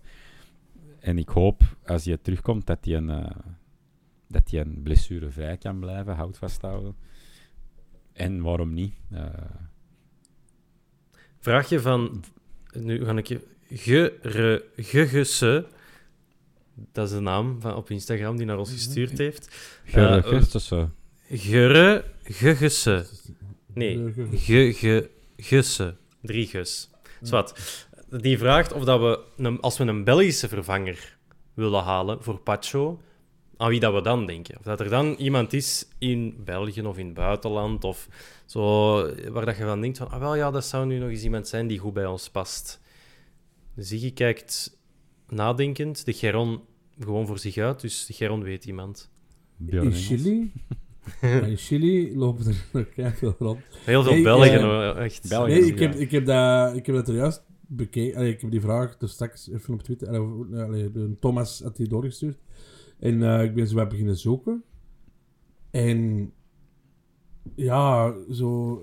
[1.00, 3.36] En ik hoop, als hij terugkomt, dat hij een, eh,
[4.28, 6.96] dat hij een blessurevrij kan blijven, hout vasthouden.
[8.14, 8.94] En waarom niet?
[11.44, 12.24] Eh, Vraagje van.
[12.74, 13.42] Nu ga ik je.
[13.72, 15.66] Gere, Gegesse.
[16.92, 19.56] Dat is de naam van, op Instagram die naar ons gestuurd heeft.
[19.92, 20.92] Eh, Gustafsson.
[21.30, 23.06] Gere, Gegesse.
[23.74, 25.94] Nee, ge- Ge.
[26.22, 26.90] Drie gus.
[27.22, 27.54] Zwat.
[28.10, 31.18] Die vraagt of dat we, een, als we een Belgische vervanger
[31.54, 33.02] willen halen voor Pacho,
[33.58, 34.58] aan wie dat we dan denken.
[34.58, 38.08] Of dat er dan iemand is in België of in het buitenland, of
[38.46, 38.94] zo,
[39.32, 41.48] waar dat je van denkt van, ah wel ja, dat zou nu nog eens iemand
[41.48, 42.82] zijn die goed bij ons past.
[43.76, 44.78] Ziggy kijkt
[45.28, 46.62] nadenkend, de Geron
[47.00, 49.12] gewoon voor zich uit, dus de Geron weet iemand.
[49.58, 49.94] Björn In.
[49.94, 50.52] Chili,
[51.50, 53.60] in Chili lopen er nog veel rond.
[53.86, 55.30] Heel veel Hey, Belgen, hoor, echt.
[55.30, 55.50] Belgen.
[55.50, 55.72] Nee, ja.
[55.74, 58.18] ik heb, ik, heb dat, ik heb dat er juist bekeken.
[58.18, 60.08] Allee, ik heb die vraag er straks even op Twitter.
[60.08, 62.38] allee, allee, de Thomas had die doorgestuurd.
[63.04, 64.64] En eh, ik ben zo wat beginnen zoeken.
[65.72, 66.32] En
[67.56, 68.82] ja, zo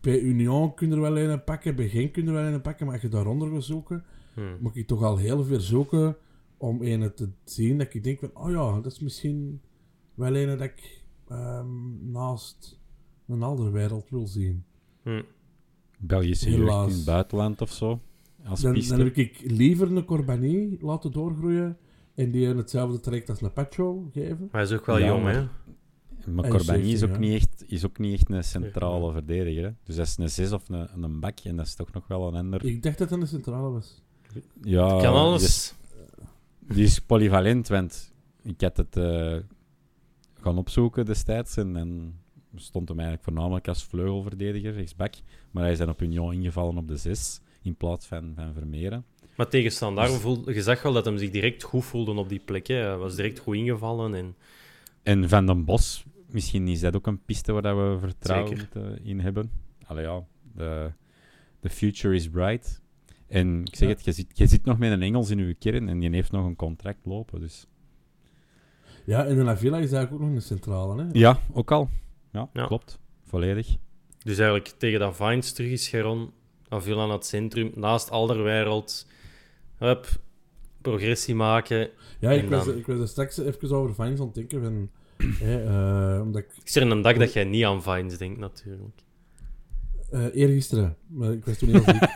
[0.00, 2.60] bij Union kun je er wel een pakken, bij Genk kun je er wel een
[2.60, 4.04] pakken, maar als je daaronder wil zoeken,
[4.34, 4.56] Hmm.
[4.60, 6.16] moet ik toch al heel veel zoeken
[6.56, 9.60] om een te zien dat ik denk van, oh ja, dat is misschien
[10.14, 12.80] wel een dat ik ehm, naast
[13.28, 14.64] een andere wereld wil zien.
[15.02, 15.22] Hm.
[15.98, 16.90] Belgische jeugd Helaas.
[16.90, 18.00] in het buitenland of zo.
[18.44, 18.96] Als Dan, piste.
[18.96, 21.76] dan heb ik liever een Corbani laten doorgroeien
[22.14, 24.38] en die in hetzelfde traject als een Pacho geven.
[24.38, 25.46] Maar hij is ook wel Ja, jong, hè?
[26.26, 29.64] Maar Hij Corbani is 17, ook, niet echt, is ook niet echt een centrale verdediger.
[29.64, 29.70] Hè?
[29.82, 32.28] Dus dat is een 6 of een, een bak en dat is toch nog wel
[32.28, 32.64] een ander.
[32.64, 34.02] Ik dacht dat dat een centrale was.
[34.62, 35.42] Ja, kan die alles.
[35.42, 35.74] is,
[36.58, 39.36] die is polyvalent, want ik had het eh,
[40.40, 42.20] gaan opzoeken destijds en, en
[42.54, 45.14] stond hem eigenlijk voornamelijk als vleugelverdediger, rechtsback.
[45.50, 49.04] Maar hij is dan op Union ingevallen op de 6 in plaats van, van Vermeeren.
[49.36, 52.42] Maar tegen Standaard voelde je zag wel dat hij zich direct goed voelde op die
[52.44, 52.66] plek.
[52.66, 52.74] Hè.
[52.74, 54.14] Hij was direct goed ingevallen.
[54.14, 54.36] En...
[55.02, 58.98] En Van den Bos, misschien is dat ook een piste waar dat we vertrouwen Zeker.
[59.02, 59.50] in hebben.
[59.86, 60.24] Allee ja,
[60.54, 60.90] de
[61.60, 62.80] the future is bright.
[63.28, 63.94] En ik zeg Ja.
[63.94, 66.32] het, je zit, je zit nog met een Engels in uw kern en die heeft
[66.32, 67.40] nog een contract lopen.
[67.40, 67.66] Dus.
[69.04, 71.02] Ja, en de La Villa is eigenlijk ook nog een centrale.
[71.02, 71.08] Hè?
[71.12, 71.88] Ja, ook al.
[72.32, 72.66] Ja, Ja.
[72.66, 72.98] klopt.
[73.24, 73.76] Volledig.
[74.22, 76.30] Dus eigenlijk tegen dat Vines terug is Geron,
[76.68, 79.06] Avila naar het centrum, naast Alderwereld.
[79.82, 80.06] Hup,
[80.82, 81.90] progressie maken.
[82.18, 84.62] Ja, ik was, dan- ik was er straks even over Vines aan het denken.
[84.62, 84.90] Van,
[85.38, 85.62] hè,
[86.16, 89.00] eh, omdat ik Ik is er een dag dat jij niet aan Vines denkt, natuurlijk.
[90.10, 92.02] eh eergisteren, maar ik was toen heel ziek.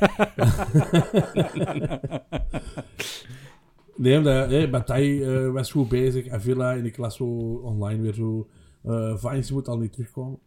[3.96, 7.24] nee, omdat hey, Bataille eh, was goed bezig, Avila, en ik las zo
[7.62, 8.48] online weer zo.
[9.16, 10.38] Vines moet al niet terugkomen.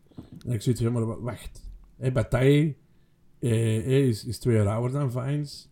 [0.45, 1.63] En ik zoiets van, maar wa- wacht.
[1.97, 2.75] Hey, Bataille
[3.39, 5.68] eh, is, is twee jaar ouder dan Vines.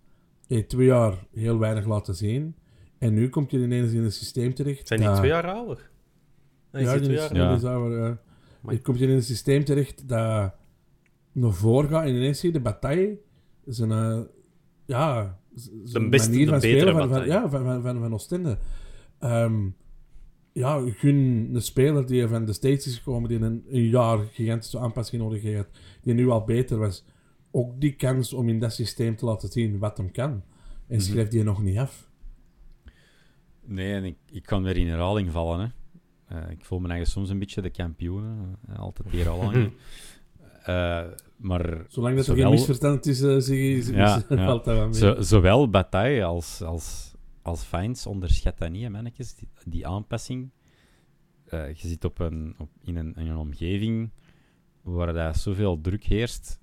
[0.47, 2.55] Heeft twee jaar heel weinig laten zien.
[2.97, 4.87] En nu komt hij ineens in een systeem terecht.
[4.87, 5.89] Zijn die dat- twee jaar ouder?
[6.71, 7.69] Nee, ja, die twee jaar Ja.
[7.69, 8.19] ouder,
[8.69, 10.53] Je komt in een systeem terecht dat
[11.31, 13.17] naar voren gaat en ineens zie je de bataille.
[13.65, 14.19] Zijn, eh
[14.85, 15.39] ja,
[15.83, 18.57] zijn beste- manier de van betere spelen van, van, ja, van, van, van, van Oostende.
[19.19, 19.67] Ehm,
[20.53, 24.79] ja, gun een speler die van de States is gekomen, die een, een jaar gigantische
[24.79, 27.05] aanpassing nodig heeft, die nu al beter was,
[27.57, 30.43] ook die kans om in dat systeem te laten zien wat hem kan.
[30.87, 32.09] En schrijf die nog niet af.
[33.65, 35.59] Nee, en ik, ik kan weer in herhaling vallen.
[35.59, 35.67] Hè.
[36.39, 38.55] Eh, ik voel me eigenlijk soms een beetje de kampioen.
[38.67, 39.71] eh, altijd hier al lang.
[40.63, 41.03] Eh,
[41.37, 44.45] maar Zolang dat er geen misverstand is, zeg je, is- Ja, is- ja.
[44.45, 44.93] valt dat wel mee.
[44.93, 49.35] Zo, zowel Bataille als, als, als Fines onderschat dat niet, mannetjes.
[49.35, 50.49] Die, die aanpassing.
[51.45, 54.09] Eh, je zit op een, op, in, een, in een omgeving
[54.81, 56.59] waar dat zoveel druk heerst.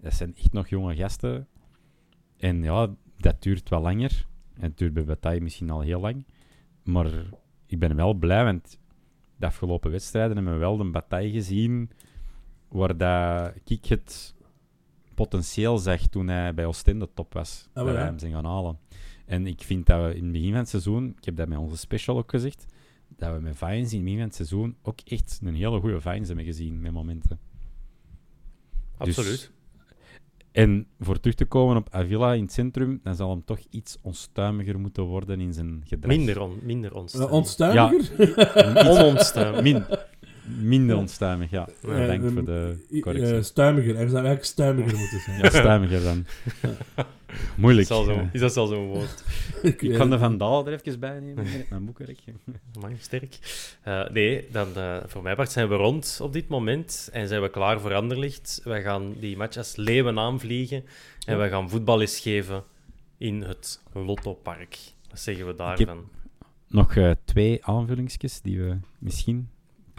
[0.00, 1.48] Dat zijn echt nog jonge gasten.
[2.36, 4.26] En ja, dat duurt wel langer.
[4.54, 6.26] En het duurt bij Bataille misschien al heel lang.
[6.82, 7.10] Maar
[7.66, 8.78] ik ben wel blij, want
[9.36, 11.90] de afgelopen wedstrijden hebben we wel de Bataille gezien
[12.68, 14.34] waar dat ik het
[15.14, 17.68] potentieel zag toen hij bij Oostende top was.
[17.72, 18.08] Ah, wel, wij ja.
[18.08, 18.78] hem zijn gaan halen.
[19.26, 21.58] En ik vind dat we in het begin van het seizoen, ik heb dat met
[21.58, 22.66] onze special ook gezegd,
[23.08, 26.00] dat we met Vines in het begin van het seizoen ook echt een hele goede
[26.00, 27.38] Vines hebben gezien met momenten.
[28.98, 29.52] Dus- Absoluut.
[30.58, 33.98] En voor terug te komen op Avila in het centrum, dan zal hem toch iets
[34.02, 36.16] onstuimiger moeten worden in zijn gedrag.
[36.16, 37.32] Minder, on, minder onstuimig.
[37.32, 38.88] onstuimiger?
[38.90, 39.62] Ononstuimig.
[39.62, 39.84] Min,
[40.60, 41.68] minder onstuimig, ja.
[41.82, 43.36] Eh, Dank ehm, voor de correctie.
[43.36, 43.94] eh, stuimiger.
[43.94, 45.38] Hij zou eigenlijk stuimiger moeten zijn.
[45.42, 46.24] ja, stuimiger dan.
[47.56, 47.88] Moeilijk.
[47.88, 48.28] Is, zo, Ja.
[48.32, 49.24] is dat al zo'n woord?
[49.62, 52.18] Ik kan de Van Daal er even bij nemen, mijn boekenrek.
[52.76, 53.38] Amai, sterk.
[53.82, 57.42] Eh, nee, dan, eh, voor mijn part zijn we rond op dit moment en zijn
[57.42, 58.60] we klaar voor Anderlicht.
[58.64, 60.84] Wij gaan die match als leeuwen aanvliegen
[61.26, 62.62] en wij gaan voetballes geven
[63.18, 64.78] in het Lottopark.
[65.10, 66.08] Wat zeggen we daarvan?
[66.68, 69.48] Nog eh, twee aanvullingsjes die we misschien een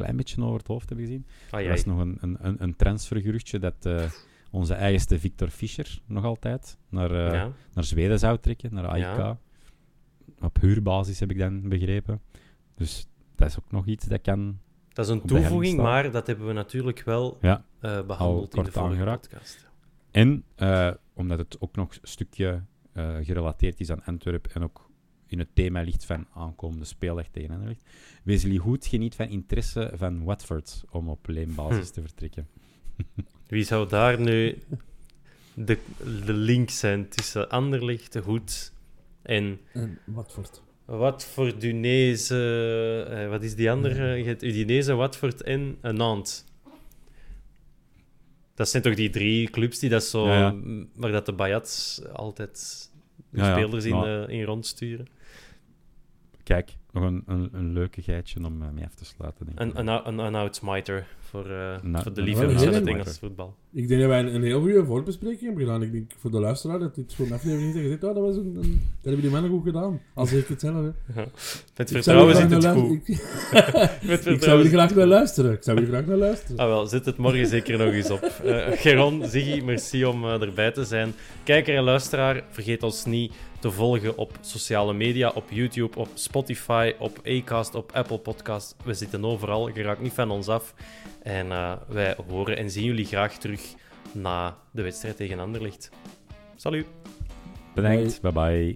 [0.04, 1.26] klein beetje over het hoofd hebben gezien.
[1.52, 1.72] Ah, Er jij.
[1.74, 4.12] was nog een, een, een, een transfergeruchtje dat eh,
[4.52, 7.52] onze eigenste Victor Fischer nog altijd naar, eh, ja.
[7.74, 9.02] naar Zweden zou trekken, naar AIK.
[9.18, 9.38] Ja.
[10.42, 12.22] Op huurbasis heb ik dan begrepen.
[12.76, 14.60] Dus dat is ook nog iets dat kan...
[14.94, 17.66] Dat is een toevoeging, maar dat hebben we natuurlijk wel Ja.
[17.80, 19.30] eh, behandeld in de vorige aangeraakt.
[19.30, 19.68] podcast.
[20.12, 20.44] En
[21.14, 22.64] omdat het ook nog een stukje
[23.22, 24.89] gerelateerd is aan Antwerpen en ook
[25.32, 27.84] in het thema ligt van aankomende speeldag tegen Anderlecht.
[28.24, 31.94] Wesley Hoed geniet van interesse van Watford om op leenbasis Hm.
[31.94, 32.48] te vertrekken.
[33.48, 34.58] Wie zou daar nu
[35.54, 35.78] de,
[36.26, 38.74] de link zijn tussen Anderlecht, de Hoed
[39.22, 40.62] en En Watford.
[40.86, 43.06] Watford, Udinese...
[43.10, 44.16] eh, wat is die andere?
[44.16, 46.44] Je hebt Udinese, Watford en eh, Nantes.
[48.56, 50.28] Dat zijn toch die drie clubs die dat zo...
[50.28, 50.52] Ja, ja.
[50.52, 52.90] m- Waar dat de Bayats altijd
[53.30, 53.58] de Ja, ja.
[53.58, 55.08] spelers in, eh, in rondsturen.
[56.50, 59.46] Kijk, nog een, een, een leuke geitje om eh, mee af te sluiten.
[59.46, 59.78] Denk ik.
[59.78, 62.88] Een, een, een outsmiter voor, eh, Nou, voor de liefhebbers van het.
[62.88, 63.56] Engels voetbal.
[63.74, 65.82] Ik denk dat wij een, een heel goede voorbespreking hebben gedaan.
[65.82, 68.36] Ik denk voor de luisteraar dat dit aflevering is dat je zegt, oh, dat, was
[68.36, 70.02] een, een, dat hebben die mannen goed gedaan.
[70.14, 70.76] Als ik het zelf
[71.14, 71.24] hè.
[71.78, 73.08] Met vertrouwen zit het goed.
[74.02, 75.52] Met Ik, zou hier graag naar luisteren.
[75.52, 76.58] Ik zou hier graag naar luisteren.
[76.58, 78.22] Ah wel, zet het morgen zeker nog eens op.
[78.22, 81.14] Eh Geron, Ziggy, merci om eh, erbij te zijn.
[81.44, 86.94] Kijker en luisteraar, vergeet ons niet te volgen op sociale media, op YouTube, op Spotify,
[87.00, 88.76] op Acast, op Apple Podcast.
[88.84, 90.74] We zitten overal, je raakt niet van ons af.
[91.24, 93.62] En eh, wij horen en zien jullie graag terug
[94.12, 95.90] na de wedstrijd tegen Anderlecht.
[96.56, 96.86] Salut!
[97.76, 98.76] Bedankt, bye bye.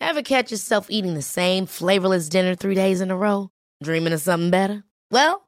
[0.00, 3.50] Ever catch yourself eating the same flavorless dinner three days in a row?
[3.82, 4.82] Dreaming of something better?
[5.10, 5.47] Well,